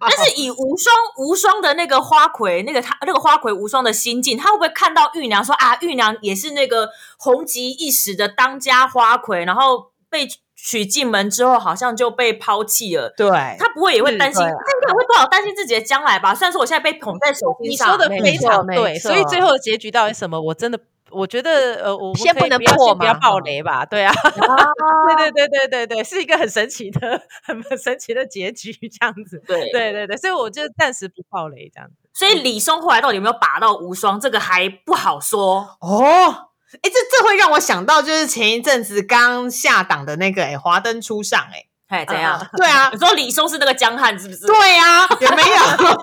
[0.00, 6.88] 但是以无双无双的那个花魁，那个他那个花魁无双的心境，他会不会看到玉娘说啊，玉娘也是那个
[7.18, 13.12] 红极一时的当家花魁，然后被娶进门之后，好像就被抛弃了。
[13.14, 16.34] 对，他不会也会担心，他应该会多少担心自己的将来吧？
[16.34, 20.40] 虽然说我现在被捧在手心上，你说的非常对，所以最后的结局到底什么？
[20.40, 20.78] 我真的
[21.14, 23.84] 我觉得呃，我先不能破先不要爆雷吧？
[23.86, 24.12] 对啊，
[25.16, 29.42] 对对对对对对，是一个很神奇的、很神奇的结局，这样子。
[29.46, 31.94] 对对对对，所以我就暂时不爆雷这样子。
[32.12, 35.76] 所以李松后来到底有没有把到无双，这个还不好说。
[35.80, 36.48] 哦。
[36.82, 42.44] 哎，这这会让我想到，就是前一阵子刚下档的那个哎，华灯初上哎，哎，怎样？
[42.56, 45.56] 对啊 你，说李松是那个江汉是不是？，对啊，有没有？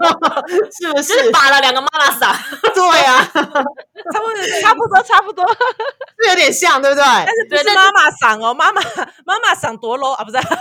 [0.71, 0.93] 是不？
[0.95, 2.33] 就是是把了两个妈拉萨。
[2.73, 3.31] 对啊，
[4.13, 5.45] 差不多差不多，差不多。
[6.21, 7.03] 是有点像，对不对？
[7.03, 8.81] 但是不是是妈妈嗓哦，妈妈
[9.25, 10.51] 妈妈嗓多 low 啊，不是当然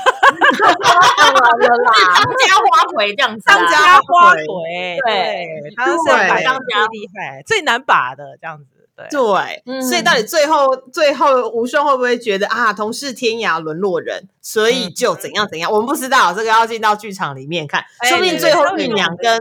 [1.32, 5.14] 了啦，当家花魁这样子啊，当家家花魁魁，对
[5.62, 5.98] 对，他是
[6.44, 8.64] 当家最厉害、最难把的这样子，
[8.96, 9.06] 对。
[9.10, 15.70] 对，嗯所以到底最后最后吴双会不会觉得啊，同是天涯沦落人，所以嗯就怎样怎样？
[15.70, 19.40] 我们不知道，这个要进到剧场里面看，哎说不定对最后对玉娘跟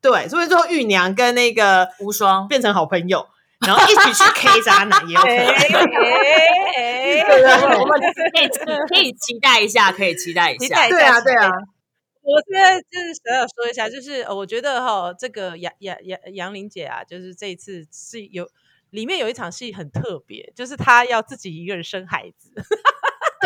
[0.00, 2.46] 对，说不定最后玉娘跟那个无双。
[2.48, 3.26] 变成好朋友，
[3.66, 5.80] 然后一起去 K 渣男也有可哎能。
[5.80, 6.12] 哎
[6.76, 8.48] 哎对啊我们可以
[8.88, 10.88] 可以期待一下，可以期待一下期待。
[10.90, 11.50] 对啊，对啊，
[12.22, 18.48] 我现在就是想要说一下，就是呃我觉得哈，这个杨杨杨杨玲姐啊，就是这一次是有
[18.90, 22.52] 里面有一场戏很特别，就是她要自己一个人生孩子，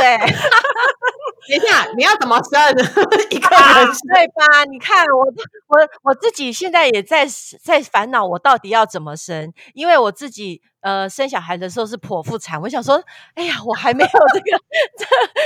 [0.01, 0.17] 对
[1.49, 2.61] 等一下你要怎么生
[3.31, 3.89] 一个啊人？
[4.15, 4.65] 对吧？
[4.71, 5.25] 你看我
[5.69, 7.27] 我我自己现在也在
[7.63, 9.53] 在烦恼，我到底要怎么生？
[9.75, 13.03] 因为我自己呃生小孩的时候是剖腹产，我想说，
[13.35, 14.59] 哎呀，我还没有这个
[14.99, 15.05] 这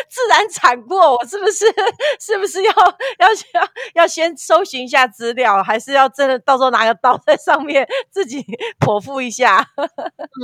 [0.09, 1.67] 自然产过，我是不是
[2.21, 2.71] 是不是要
[3.19, 8.45] 要要要先搜寻一下资料，还是要真的到时候拿个刀在上面自己
[8.79, 9.67] 剖腹一下？
[9.77, 9.89] 嗯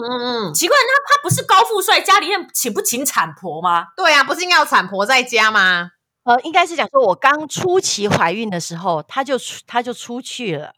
[0.02, 3.86] 嗯嗯，奇怪，那他不是高富帅，家里面请不请产婆吗？
[3.96, 5.90] 对啊，不是应该有产婆在家吗？
[6.24, 10.72] 呃，应该是讲说我刚初期怀孕的时候，他就出他就出去了。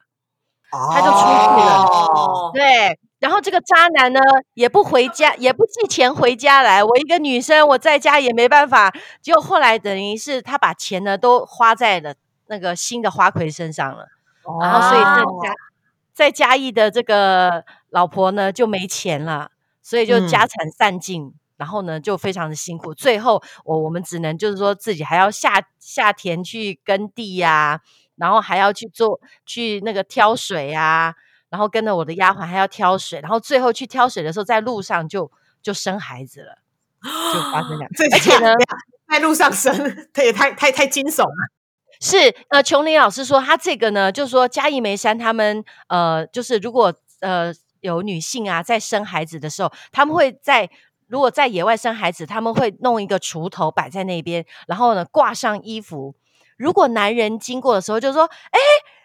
[0.71, 4.21] 他就出去了哦，对，然后这个渣男呢，
[4.55, 6.83] 也不回家，也不寄钱回家来。
[6.83, 8.93] 我一个女生，我在家也没办法。
[9.21, 12.17] 结果后来等于是他把钱呢都花在了
[12.49, 14.09] 那个新的花魁身上了，
[14.61, 15.55] 然后所以在哦嘉
[16.13, 21.33] 在嘉义的这个老婆呢就没钱了，所以就嗯家产散尽。
[21.59, 22.93] 然后呢，就非常的辛苦。
[22.93, 27.81] 最后，我我们只能就是说自己还要下下田去耕地呀、
[28.17, 31.15] 然后还要去做去那个挑水啊，
[31.53, 35.31] 然后跟着我的丫鬟还要挑水，然后最后去挑水的时候，在路上就
[35.63, 36.57] 就生孩子了，
[37.03, 37.91] 就发生这样。
[37.95, 38.55] 这而且呢，
[39.07, 41.51] 在路上生，这也太太太惊悚了。
[42.01, 50.71] 是呃，琼林老师说他这个呢，就是说嘉义梅山他们呃，就是如果呃有女性啊在生孩子的时候，他们会在
[51.09, 56.15] 如果在野外生孩子，他们会弄一个锄头摆在那边，然后呢挂上衣服。
[56.57, 58.59] 如果男人经过的时候，就说：“哎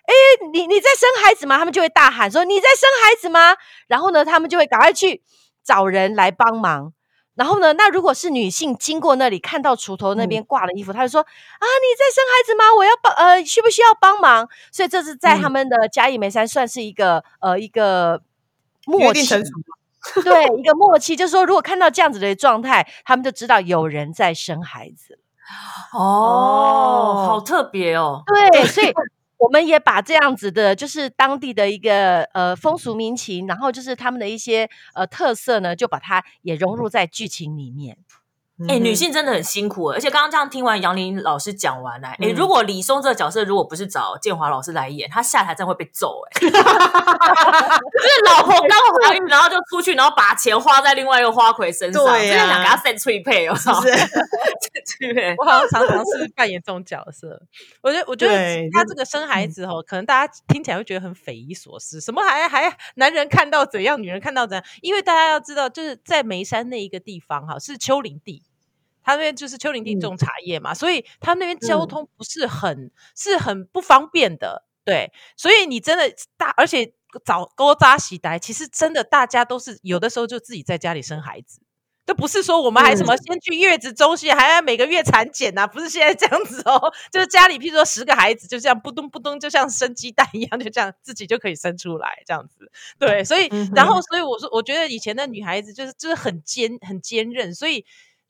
[0.07, 0.13] 哎，
[0.51, 3.55] 你你在生孩子吗？”他们就会大喊说：“你在生孩子吗？”
[3.87, 5.21] 然后呢，他们就会赶快去
[5.63, 6.93] 找人来帮忙。
[7.35, 11.25] 然后呢，那如果是女性经过那里看到锄头那边挂了衣服，她就说：“啊，
[11.61, 12.63] 你在生孩子吗？
[12.75, 18.21] 我要帮呃，需不需要帮忙？”所以这是在他嗯们的嘉义梅山算是一个呃一个
[18.85, 19.43] 默契。
[20.23, 25.19] 对一个默契，就是说如果看到这样子的状态，他们就知道有人在生孩子。
[25.91, 28.23] 哦，好特别哦。
[28.25, 28.93] 对，所以
[29.37, 37.97] 我们也把这样子的，就是当地的一个呃风俗民情，然后就是他们的一些呃特色呢，就把它也融入在剧情里面。
[38.67, 46.55] 哎、嗯女性真的很辛苦，而且刚刚这样听完杨林老师讲完呢、哎、嗯如果李松这个角色如果不是找建华老师来演，他下台真的会被揍、哎， 就是
[48.25, 53.89] 老婆刚怀孕，然后就出去，然后把钱花在另外一个花魁身上，对呀真的想给他 set 脆配，我操，是
[54.85, 55.35] 脆 配。
[55.37, 57.39] 我好像常常是扮演这种角色。
[57.81, 64.65] 我觉得，我觉得他这个生孩子哦，可能大家听起来会觉得很匪夷所思，什么还还男人看到怎样，女人看到怎样？
[64.81, 68.43] 因为大家要知道，就是在眉山那一个地方哈，是丘陵地。
[69.07, 70.01] 他那边就是丘陵地嗯。
[70.01, 71.87] 种茶叶嘛，所以他那边交嗯。
[71.87, 76.91] 通不是很、是很不方便的，对，所以你真的大，而且
[77.23, 81.61] 早勾扎喜呆，其实真的大家都是有的时候就自己在家里生孩子，
[82.05, 92.71] 这不是说我们还什么先去月子中心，还要每个月产检呐、不是现在这样子哦，就是家里譬如说十个孩子，就这样扑咚扑咚，就像生鸡蛋一样，就这样自己就可以生出来这样子。
[92.99, 97.85] 对，所以、嗯然后所以我说，我觉得以前的女孩子就是就是很坚很坚韧，所以。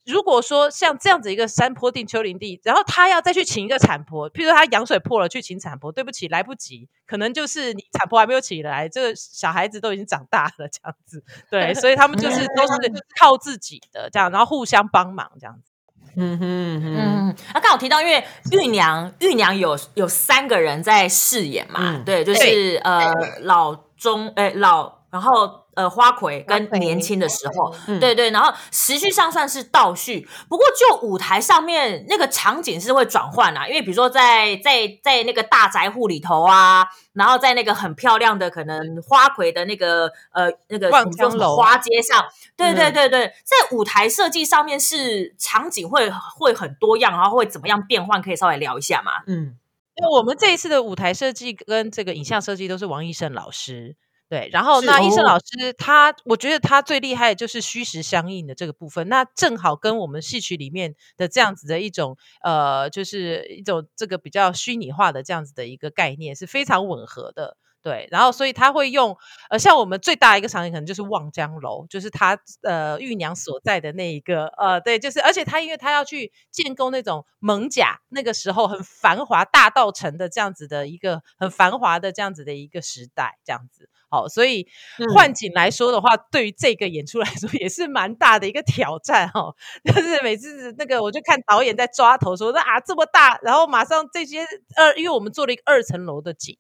[0.08, 12.74] 如果说像这样子一个山坡地、丘陵地，然后他要再去请一个产婆，譬如说他羊水破了去请产婆，对不起，来不及，可能就是你产婆还没有起来，这个小孩子都已经长大了，这样子，对，所以他们就是都是
[13.20, 15.72] 靠自己的这样，然后互相帮忙这样子。
[16.20, 42.26] 嗯哼嗯哼，嗯，那刚好提到，因为玉娘玉娘有有三个人在饰演嘛，嗯对，就是呃老中哎老，然后呃花魁跟年轻的时候，嗯对对，然后时序上算是倒叙，不过就舞台上面那个场景是会转换啊，因为比如说在在在那个大宅户里头啊，然后在那个很漂亮的可能花魁的那个呃那个什么江楼花街上，
[42.58, 49.12] 对对嗯对对，在舞台设计上面是场景会会很多样，然后会怎么样变换，可以稍微聊一下嘛？
[49.28, 49.56] 嗯
[50.00, 53.96] 因为我们这一次的舞台设计跟这个影像设计都是王医胜老师。
[54.30, 67.58] 对，然后那医生哦老师他，我觉得他最厉害的就是虚实相应的这个部分，那正好跟我们戏曲里面的这样子的一种呃，就是一种这个比较虚拟化的这样子的一个概念是非常吻合的。
[67.82, 69.16] 对，然后所以他会用
[69.50, 83.90] 呃，像我们最大一个场景可能就是望江楼，就是他呃玉娘所在的那一个呃，对，就是而且他因为他要去建构那种蒙甲那个时候很繁华大道城的这样子的一个很繁华的这样子的一个时代，这样子。
[84.10, 84.68] 好，所以
[85.00, 89.56] 嗯换景来说的话，对于这个演出来说也是蛮大的一个挑战哦。
[89.86, 96.58] 就是每次那个我就看导演在抓头说，那啊这么大，然后马上这些二，因为我们做了一个二层楼的景。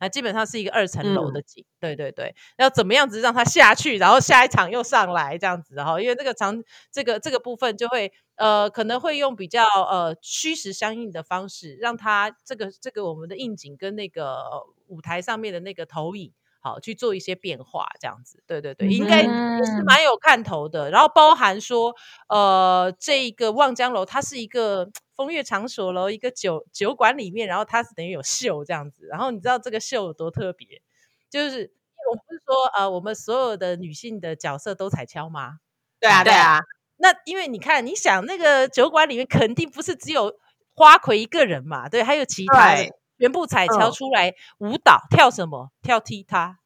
[0.00, 16.32] 那基本上是一个二层楼的景，对对对，要怎么样子让它下去，然后下一场又上来这样子哈，因为这个场这个这个部分就会呃可能会用比较呃虚实相应的方式，让它这个这个我们的应景跟那个呃舞台上面的那个投影。
[16.64, 20.90] 好去做一些变化，这样子，对对对，应该是嗯蛮有看头的。
[20.90, 21.94] 然后包含说，
[22.30, 29.06] 呃，这个望江楼它是一个风月场所喽，一个酒酒馆里面，然后它是等于有秀这样子。
[29.10, 30.80] 然后你知道这个秀有多特别？
[31.28, 31.70] 就是
[32.08, 35.58] 我们不是说呃，我们所有的女性的角色都彩敲吗？
[36.00, 36.60] 对啊，对啊，
[36.96, 40.34] 那因为你看，你想那个酒馆里面肯定不是只有
[40.74, 42.74] 花魁一个人嘛，对，还有其他
[43.18, 45.70] 全部踩跷嗯出来舞蹈，跳什么？
[45.82, 46.58] 跳踢踏。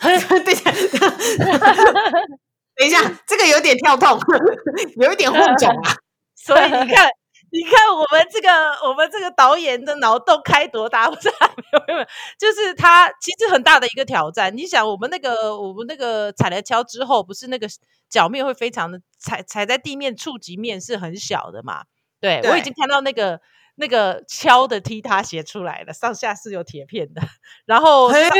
[0.00, 0.18] 对
[2.76, 4.18] 等一下，这个有点跳痛，
[5.00, 5.94] 有一点混种啊。
[6.34, 7.08] 所以你看，
[7.52, 8.50] 你看我们这个
[8.88, 11.08] 我们这个导演的脑洞开多大？
[11.08, 14.54] 不是没有没有，没 有就是他其实很大的一个挑战。
[14.56, 17.68] 你想，我们那个我们那个踩了跷之后，不是那个
[18.10, 21.84] 脚面会非常的踩踩在地面触及面是很小的嘛？
[22.20, 23.40] 对我已对经看到那个。
[23.76, 27.20] 那个敲的踢踏鞋出来了，上下是有铁片的，
[27.66, 28.30] 然后台上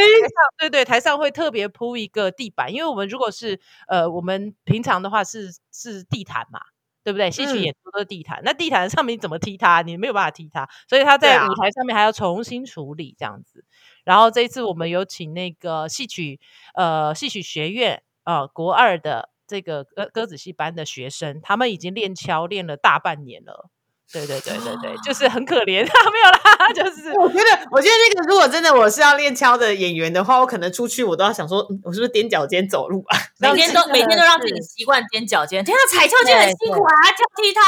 [0.59, 6.61] 对对，台上会特别铺一个地板，因为我们如果是呃，我们平常的话是是地毯嘛，
[7.03, 7.31] 对不对？
[7.31, 9.83] 戏曲嗯演出都是地毯，那地毯上面你怎么踢它？
[9.83, 13.64] 你没有办法踢它，所以他在舞台上面还要重新处理这样子。
[14.05, 16.40] 然后这一次我们有请那个戏曲
[16.75, 23.68] 呃戏曲学院呃国二的这个歌歌子戏班的学生，他们已经练敲练了大半年了。
[24.12, 33.19] 对对对对对，就是很可怜，没有啦， 就是我觉得，我觉得那个如果真的我是要练敲的演员的话，我可能出去我都要想说，嗯我是不是踮脚尖走路啊？
[33.38, 37.61] 每天都每天都让自己习惯踮脚尖，天啊，踩跷尖很辛苦啊，跳踢踏，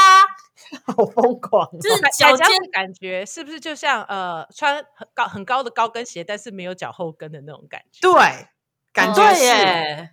[0.93, 1.79] 好疯狂哦！
[1.81, 7.99] 就是脚尖的感觉是不是就像呃穿很高很高的高跟鞋，但是没有脚后跟的那种感觉？
[8.01, 8.47] 对，
[8.93, 9.43] 感觉对是。
[9.43, 10.11] 耶，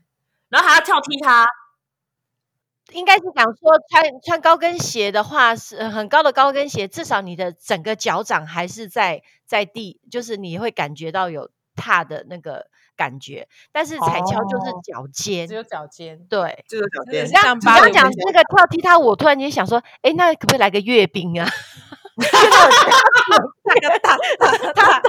[0.49, 1.47] 然后还要跳踢踏，
[2.93, 13.49] 应该是讲说穿穿高跟鞋的话是呃很高的高跟鞋，至少你的整个脚掌还是在在地，就是你会感觉到有踏的那个感觉。
[13.73, 16.19] 但是踩跷就是哦脚尖，只有脚尖。
[16.29, 16.65] 对。
[16.69, 21.49] 只有脚尖你刚讲这个跳踢踏，我突然间想说，哎，那可不可以来个阅兵啊？
[23.65, 25.03] 那个大大大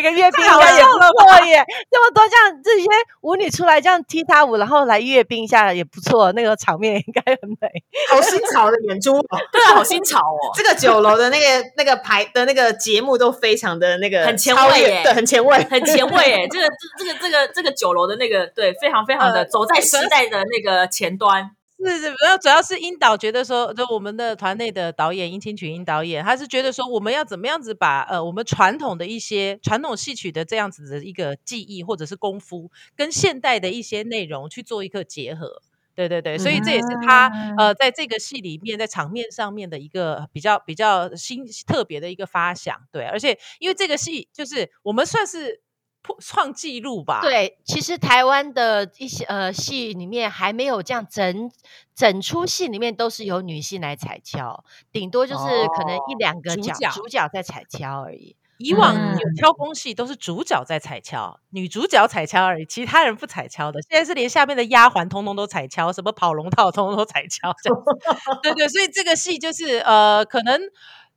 [0.00, 1.64] 来个阅兵好该也不错耶。
[1.90, 2.86] 这么多这样这些
[3.20, 7.68] 舞女出来这样踢踏舞，然后来阅兵一下也不错，那个场面应该很美。
[8.08, 9.38] 好新潮的演出哦！
[9.52, 10.50] 对啊，好新潮哦。
[10.56, 21.50] 这个酒楼的那个那个排的那个节目都非常的那个很前卫耶对，很前卫，很前卫诶， 这个这这个这个这个酒楼的那个对，非常非常的呃走在时代的那个前端。
[21.84, 35.62] 是是，主要主要是英导觉得说，就我们的团内的导演殷清群殷导演，他是觉得说，我们要怎么样子把呃我们传统的一些传统戏曲的这样子的一个技艺或者是功夫，跟现代的一些内容去做一个结合。
[35.94, 42.74] 对对对，所以这也是他、呃在这个戏里面在场面上面的一个比较比较新特别的一个发想。
[42.90, 45.60] 对，而且因为这个戏就是我们算是
[46.02, 47.20] 破创纪录吧。
[47.22, 51.50] 对，其实台湾的一些呃戏里面还没有这样整
[51.94, 58.36] 整出戏里面都是由女性来踩跷，顶多就是可能一两个角主角主角在踩跷而已。
[58.62, 63.80] 以往嗯有挑工戏都是主角在踩跷，女主角踩跷而已，其他人不踩跷的。
[63.80, 67.84] 现在是连下面的丫鬟通通都踩跷，什么跑龙套通通都踩跷，这样子
[68.42, 70.60] 对对，所以这个戏就是呃，可能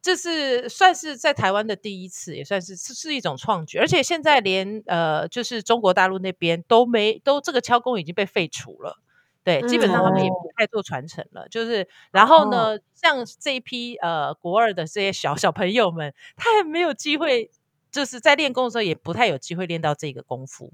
[0.04, 3.78] 这是算是在台湾的第一次，也算是是是一种创举。
[3.78, 9.00] 而且现在连呃，就是中国大陆那边都没都这个敲工已经被废除了。
[9.46, 11.48] 对，基本上他们也不太做传承了。
[11.50, 17.50] 就是，然后呢，像这一批呃国二的这些小小朋友们，他也没有机会，
[17.92, 20.70] 就是在练功的时候也不太有机会练到这个功夫。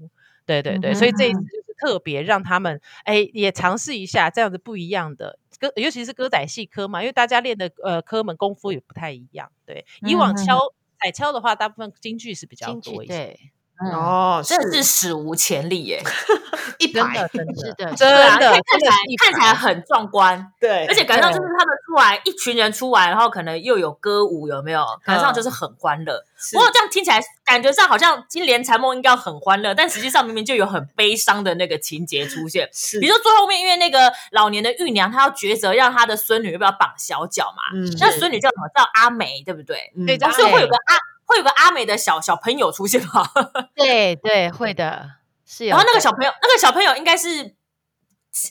[0.46, 9.52] 对对对，所以这一次就是特别让他们哎也尝试一下这样子不一样的歌，尤其是歌仔戏科嘛，因为大家练的呃科门功夫也不太一样。
[9.66, 10.58] 对，以往敲
[10.98, 13.12] 彩敲的话，大部分京剧是比较多一些。
[13.12, 13.52] 对，
[13.82, 16.02] 嗯，哦，真的是史无前例耶！
[16.78, 24.84] 一排真的，真是的，看起来看起来很壮观，对，而且感觉上就是他们出来一群人出来，然后可能又有歌舞，有没有？
[25.04, 26.24] 感觉上就是很欢乐。
[26.52, 32.68] 不过这样听起来，感觉上好像金莲残梦应该要很欢乐，但实际上明明就有很悲伤的那个情节出现。
[32.72, 37.62] 是比如说最后面，因为那个老年的玉娘，她要抉择让她的孙女要不要绑小脚嘛？
[37.76, 38.68] 嗯那孙女叫什么？
[38.74, 39.92] 叫阿梅，对不对？
[39.96, 40.96] 嗯对哦所以会有个阿
[41.30, 43.30] 会有个阿美的小小朋友出现吗？
[43.74, 45.08] 对对，会的，
[45.46, 45.76] 是有的。
[45.76, 47.54] 然后那个小朋友，那个小朋友应该是。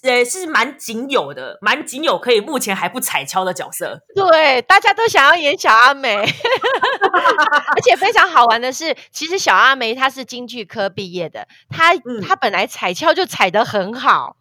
[0.04, 4.02] 呃，是蛮仅有的，蛮仅有可以目前还不踩跷的角色。
[4.14, 12.22] 对，大家都想要演小阿梅， 而且非常好玩的是，其实小阿梅她是京剧科毕业的，她、嗯。
[12.22, 14.36] 她本来踩跷就踩得很好，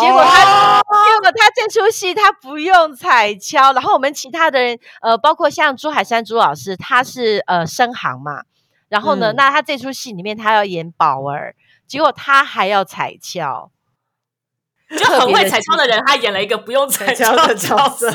[0.00, 8.42] 结果她、结果她这出戏她不用踩跷，然后我们其他的人，呃，包括像朱海山朱老师，他是呃生行嘛，
[8.88, 9.36] 然后呢，嗯。
[9.36, 11.54] 那他这出戏里面他要演宝儿，
[11.86, 13.70] 结果他还要踩跷，
[14.96, 18.08] 就很会踩跷的人，他演了一个不用踩跷的角色，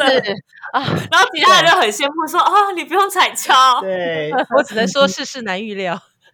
[0.74, 3.80] 啊，然后其他人就很羡慕说：“啊，你不用踩跷。
[3.82, 6.01] 对， 我只能说世事难预料。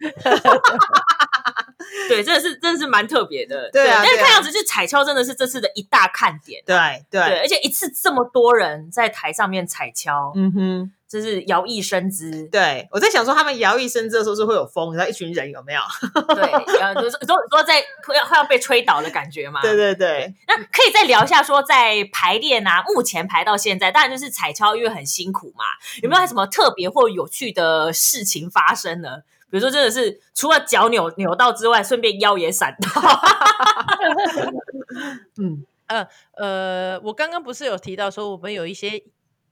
[2.08, 3.70] 对，真的是真的是蛮特别的。
[3.70, 6.62] 对但是看样子，就彩敲真的是这次的一大看点。
[6.66, 6.76] 对
[7.10, 12.48] 对，对，而且一次这么多人在台上面彩敲，嗯哼，就是摇曳生姿。
[12.48, 15.80] 对我在想说，他们摇曳生姿的时候是会有风，然后一群人有没有？
[16.34, 19.60] 对，然后就是说说在快要快要被吹倒的感觉嘛。
[19.62, 25.64] 对对对，那可以再聊一下，说在排练啊，目前排到现在，当然就是彩敲，因为很辛苦嘛。
[26.02, 29.22] 有没有什么特别或有趣的事情发生呢？
[29.50, 32.88] 比如说，真的是除了脚扭扭到之外，顺便腰也闪到。
[35.38, 35.66] 嗯，
[36.36, 39.02] 呃，我刚刚不是有提到说，我们有一些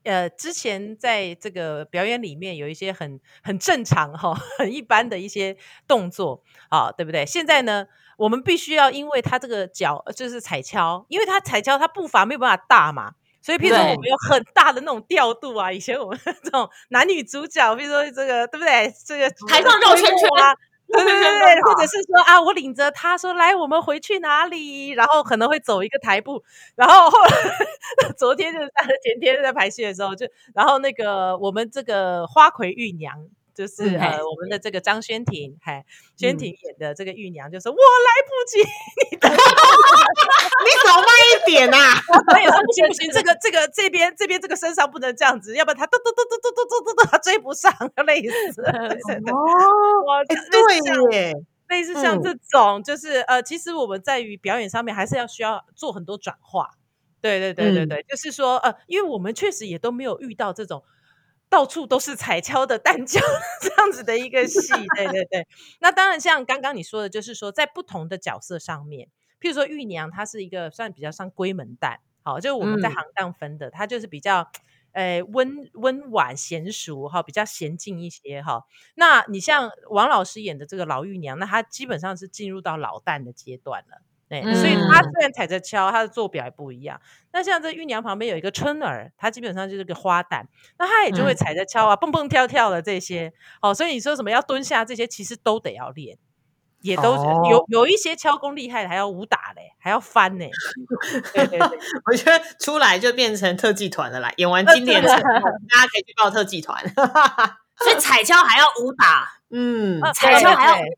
[0.04, 5.56] 呃，之前在这个表演里面有一些很很正常哈、 很一般的一些
[5.88, 7.26] 动作啊，对不对？
[7.26, 7.86] 现在呢，
[8.16, 13.14] 我们必须要因为他这个脚呃就是踩跷，因为他踩跷，他步伐没有办法大嘛。
[13.48, 18.92] 所以，譬如说我们有很大的那种调度啊，以前我们这种 男女主角，譬如说这个，对不对？
[19.06, 20.52] 这个台上绕圈圈啊，
[20.88, 24.90] 对对对或者是说啊，我领着他说来，我们回去哪里？
[24.90, 26.44] 然后可能会走一个台步，
[26.76, 27.30] 然后后来
[28.18, 28.66] 昨天就是
[29.02, 33.16] 前天在排戏的时候，就然后那个我们这个花魁玉娘。
[33.58, 35.84] 就是、嗯呃，我们的这个张轩婷，嗨，
[36.16, 38.58] 轩嗯婷演的这个玉娘就说：“我来不及，
[39.10, 41.98] 你等 你走慢一点啊！
[42.32, 47.72] 我也说不行不行，这个这个这边这边这个身上不能这样子，要不然他嘟嘟嘟嘟嘟嘟嘟嘟嘟，他追不上，
[48.06, 51.34] 累死哦，哇哎，类似这样对耶，
[51.68, 56.70] 类似像嗯这种，就是呃，其实我们在于表演上面还是要需要做很多转化。
[57.20, 60.84] 对对对对嗯对，就是说呃，因为我们确实也都没有遇到这种
[61.48, 63.20] 到处都是彩椒的蛋脚
[63.62, 64.72] 这样子的一个戏。
[64.96, 65.46] 对对对，
[65.80, 69.08] 那当然像刚刚你说的，就是说在不同的角色上面，
[69.40, 74.50] 譬如说玉娘，她是一个算比较像闺门旦，好，就是我们在嗯行当分的，她就是比较。
[74.92, 78.64] 呃，温温婉娴熟哈，比较娴静一些哈。
[78.96, 84.02] 那你像王老师演的这个老玉娘，那她基本上是进入到老旦的阶段了。
[84.28, 87.00] 对，所以她嗯虽然踩着敲，他的坐表也不一样。
[87.32, 90.44] 那像这玉娘旁边有一个春儿，他基本上就是个花旦，
[90.78, 93.32] 那他也就会嗯踩着敲啊，蹦蹦跳跳的这些。
[93.62, 96.18] 哦，所以你说什么要蹲下这些，其实都得要练，
[96.82, 100.44] 也都、哦有有一些敲功厉害的，还要武打嘞，还要翻呢。
[101.32, 104.30] 对对对，我觉得出来就变成特技团了啦。
[104.36, 106.82] 演完经典之后，大家可以去报特技团。
[107.78, 110.90] 所以踩敲还要武打，嗯，呃踩跷还要武对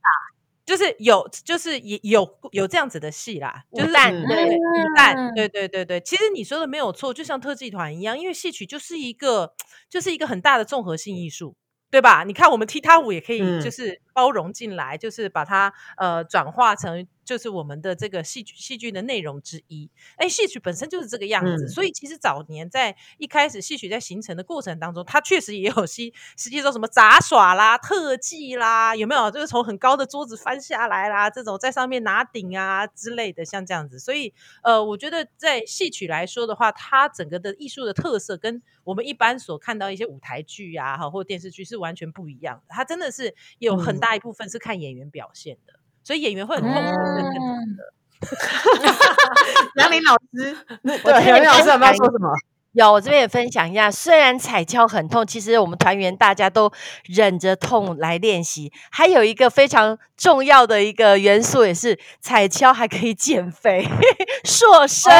[0.70, 6.00] 就是有，就是也有有这样子的戏啦，就是武旦对对武旦，嗯对对对对。
[6.00, 9.54] 其实你说的没有错，就像特技团一样，因为戏曲就是一个
[9.88, 11.56] 就是一个很大的综合性艺术。
[11.92, 12.22] 对吧？
[12.24, 19.88] 你看，我们踢踏舞也可以，嗯就是包容进来，就是把它呃转化成就是我们的这个戏剧戏剧的内容之一。
[20.16, 29.30] 哎，戏曲本身就是这个样子，嗯所以其实早年在一开始戏曲在形成的过程当中，它确实也有些，实际说什么杂耍啦、特技啦，有没有？
[29.30, 34.00] 就是从很高的桌子翻下来啦，这种在上面拿顶啊之类的，像这样子。
[34.00, 42.64] 所以呃，我觉得在戏曲来说的话，它整个的艺术的特色跟我们一般所看到一些舞台剧啊，哈或电视剧是完全不一样的。
[42.68, 47.92] 它真的是有很嗯大一部分是看演员表现的，所以演员会很痛苦的嗯的。
[49.76, 52.30] 杨林老师， 对，杨林老师有没有说什么？
[52.72, 53.90] 有，我这边也分享一下。
[53.90, 56.70] 虽然踩跷很痛，其实我们团员大家都
[57.04, 58.70] 忍着痛来练习。
[58.90, 63.88] 还有一个非常重要的一个元素，也是踩跷还可以减肥、
[64.44, 65.12] 塑身。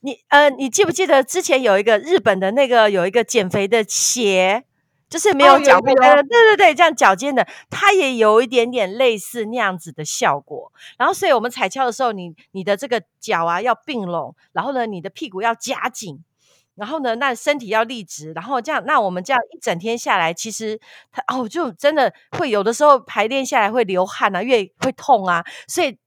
[0.00, 4.62] 你呃，你记不记得之前有一个日本的那个有一个减肥的鞋，
[5.08, 10.72] 就是没有脚过有的，对对对，这样脚尖的，它也有一点点类似那样子的效果。
[10.96, 16.22] 然后，所以我们踩跷的时候，你你的这个脚啊要并拢，然后呢，你的屁股要夹紧。
[16.74, 20.78] 然后呢，那身体要立直，然后这样，那我们这样一整天下来，其实
[21.10, 25.98] 它哦，就真的会有的时候排练下来会流汗啊，越会痛啊，所以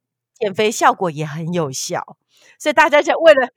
[0.41, 2.17] 减肥效果也很有效。
[2.57, 3.47] 所以大家就为了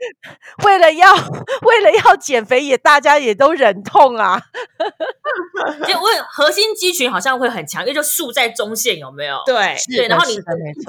[0.65, 1.13] 为了要
[1.61, 4.41] 为了要减肥，也大家也都忍痛啊。
[5.87, 9.43] 就问核心肌群好像会很强，因为就竖在中线，有没有？
[9.45, 10.37] 对对，然后你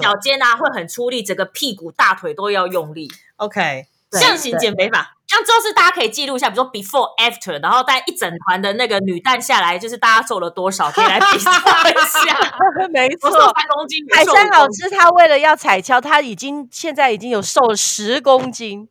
[0.00, 3.10] 脚尖啊会很出力，整个屁股、大腿都要用力。
[3.36, 12.38] ，OK，象形减肥法，之后是大家可以记录一下，比如说 before after，然后带一整团的那个女蛋下来，就是大家瘦了多少，可以来比较一下。
[12.92, 18.88] 没错瘦三公斤，海山老师他为了要踩跷，他已经现在已经有瘦了十公斤。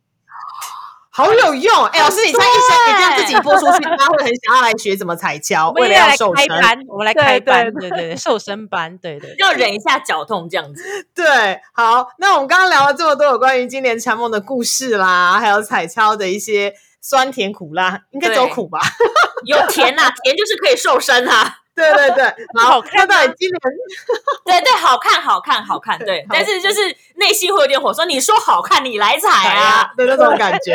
[1.16, 1.84] 好有用。
[1.86, 6.46] 哎，老师，你这样一生你这样自己播出去，大家会很想要来学怎么踩跷，为了我们来要瘦身。
[6.46, 9.34] 开班，我们来对开班，对对对对，瘦身班，对对。
[9.38, 10.84] 要忍一下脚痛这样子。
[11.16, 18.78] 对，好，那我们刚刚聊了这么多有关于今年长梦的故事啦，还有踩跷的一些酸甜苦辣，应该走苦吧？
[19.46, 21.60] 有甜呐、甜就是可以瘦身啊。
[21.76, 22.24] 对对对，
[22.58, 23.60] 好， 好看那到底今年
[24.46, 25.98] 对对，好看，好看，好看。
[25.98, 26.80] 对， 但是就是
[27.16, 29.92] 内心会有点火，说你说好看，你来踩啊。
[29.94, 30.74] 的那种感觉。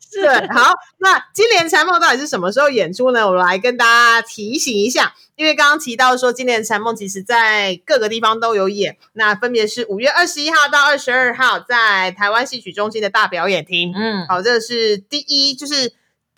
[0.00, 3.24] 是，好，那今年蝉梦到底是什么时候演出呢？
[3.28, 13.92] 我来跟大家提醒一下，因为刚刚提到说，今年蝉梦其实在各个地方都有演，那分别是五月二十一号到二十二号在台湾戏曲中心的大表演厅。
[13.94, 15.92] 嗯，好，这是第一，就是。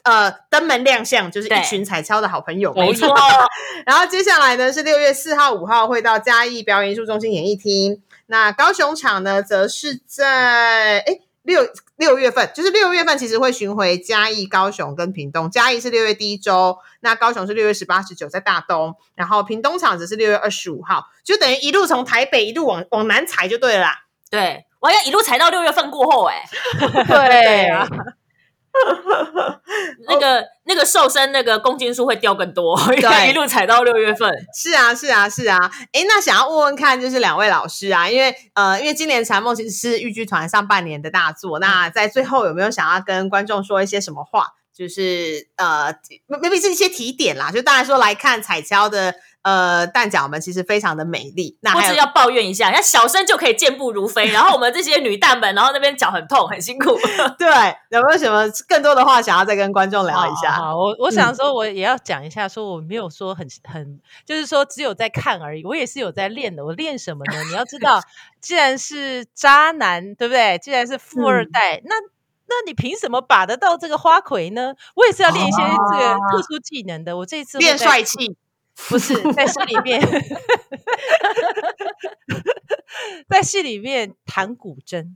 [0.08, 3.14] 呃，登门亮相就是一群彩超的好朋友，没错。
[3.84, 8.00] 然后接下来呢是六月四号、五号会到嘉义表演艺术中心演艺厅。
[8.26, 15.50] 那高雄场呢，则是在哎六六月份，就是六月份其实会巡回嘉义、高雄跟屏东。
[15.50, 24.04] 嘉义是六月第一周，那高雄是六月十八、十九在大东，然后屏东场则是六月二十五号，就等于一路从台北一路往往南踩就对了啦。
[24.30, 26.44] 对，我要一路踩到六月份过后、哎，
[27.06, 27.86] 对啊，
[30.08, 34.32] 那个那个瘦身那个公斤数会掉更多， 对一路踩到六月份。
[34.54, 35.70] 是啊，是啊，是啊。
[35.92, 44.54] 诶，那想要问问看，就是两位老师啊，因为呃，因为今年《禅梦》其实是豫剧团上半年的大作，那在最后有没有想要跟观众说一些什么话？
[44.74, 45.92] 就是呃
[46.28, 49.12] ，maybe 是一些提点啦，就当然说来看彩跷的
[49.42, 51.56] 呃蛋饺们，其实非常的美丽。
[51.60, 56.98] 那还有或是要抱怨一下，要小生就可以健步如飞，然后我们这些女蛋们，然后那边脚很痛，很辛苦。
[57.38, 57.48] 对，
[57.90, 60.52] 有没有什么更多的话想要再跟观众聊一下？
[60.52, 66.64] 好好，我我想说，我也要讲一下，说我没有说很很，就是说只有在看而已，我也是有在练的。
[66.64, 67.42] 我练什么呢？
[67.44, 68.00] 你要知道，
[68.40, 70.58] 既然是渣男，对不对？
[70.58, 71.94] 既然是富二代，那
[72.46, 74.74] 那你凭什么把得到这个花魁呢？
[74.94, 75.62] 我也是要练一些
[75.92, 77.16] 这个特殊技能的。
[77.18, 78.36] 我这次练帅气，
[78.88, 80.00] 不是在戏里面，
[83.28, 85.14] 在戏里面弹古筝，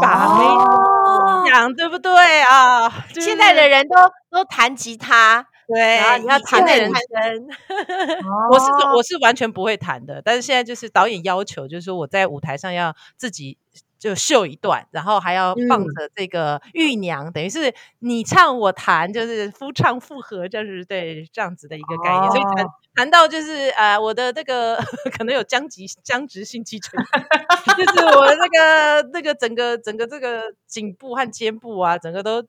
[0.00, 2.88] 把妹哦讲对不对啊？
[3.12, 3.96] 就是现在的人都
[4.30, 7.02] 都弹吉他，对，然后你要以前的人弹。
[8.50, 13.58] 我是我是完全不会弹的，但是现在就是导演要求，就是说我在舞台上要自己
[14.00, 15.86] 就秀一段，然后还要放嗯。
[15.94, 24.76] 着这个玉娘，等于是你唱我弹，就是夫唱妇和，就是对这样子的一个概念，所以谈谈到就是呃我的这个
[25.16, 26.98] 可能有僵直僵直性肌群，
[27.76, 32.44] 就是我的那个那个整个整个这个颈部和肩部啊，整个都。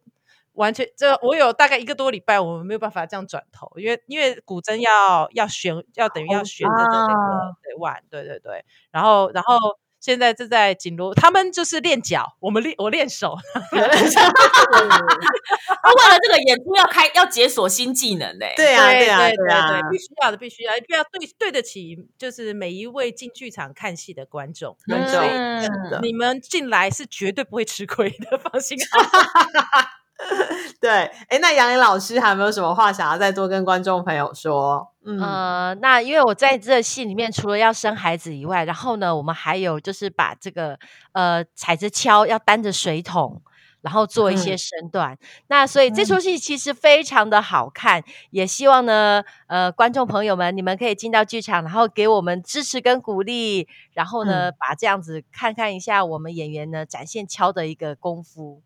[0.53, 9.55] 完全，这我有大概一个多礼拜，我们没有办法这样转头，因为因为古筝要要旋，要等于要旋着的那个对腕，对对对，然后然后
[10.01, 13.37] 现在正在紧锣，他们就是练脚，我们练我练手，
[13.71, 13.77] 他
[15.93, 28.99] 为了这个演出要开要解锁新技能嘞、对啊，对啊，对对啊，对，必须要的，必须要，必须要对对得起，就是每一位进剧场看戏的观众，没错所以嗯你们进来是绝对不会吃亏的，放心好。
[30.79, 30.89] 对。
[31.29, 34.91] 哎，那杨颖老师还有没有什么话想要再多跟观众朋友说？
[35.05, 40.77] 嗯，呃，那因为我在这戏里面，除了要生孩子以外，然后呢，我们还有就是把这个
[41.13, 43.41] 呃踩着跷，要担着水桶。
[43.83, 45.17] 然后做一些嗯身段，
[45.47, 58.61] 那所以这出戏其实非常的好看，也希望呢，呃，观众朋友们，你们可以进到剧场，然后给我们支持跟鼓励，然后呢，把这样子看看一下我们演员呢展现敲的一个功夫。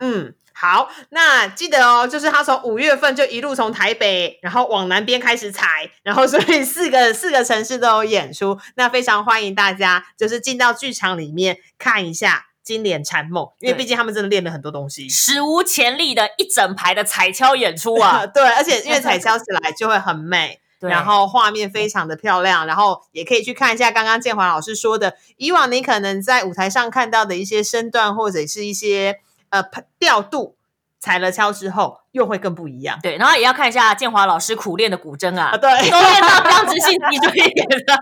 [0.00, 12.46] 嗯，好，那记得哦，就是他从五月份就一路从台北，然后往南边开始踩，然后所以四个四个城市都有演出，那非常欢迎大家就是进到剧场里面看一下。
[12.68, 15.08] 金莲缠梦，因为对毕竟他们真的练了很多东西。
[15.08, 18.26] 史无前例的一整排的彩敲演出啊！
[18.28, 29.16] 对，而且因为彩敲起来就会很美， 然后画面非常的漂亮，然后也可以去看一下刚刚建华老师说的，以往你可能在舞台上看到的一些身段或者是一些
[29.50, 29.62] 呃
[29.98, 30.56] 调度，
[31.00, 37.96] 踩了敲之后又会更不一样对，然后也要看一下建华老师苦练的古筝啊啊。，对，都练到这样子性脊椎炎了。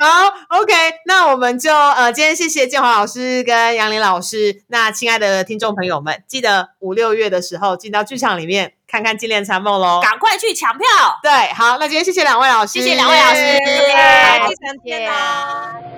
[0.00, 0.72] 好，OK，
[1.06, 4.62] 那我们就呃，今天谢谢建华老师跟杨林老师。
[4.68, 10.00] 那亲爱的听众朋友们，记得五六月的时候进到剧场里面看看《金莲残梦》喽。
[10.02, 10.86] 赶快去抢票！
[11.22, 15.91] 对，好，那今天谢谢两位老师，谢谢两位老师谢谢谢哦。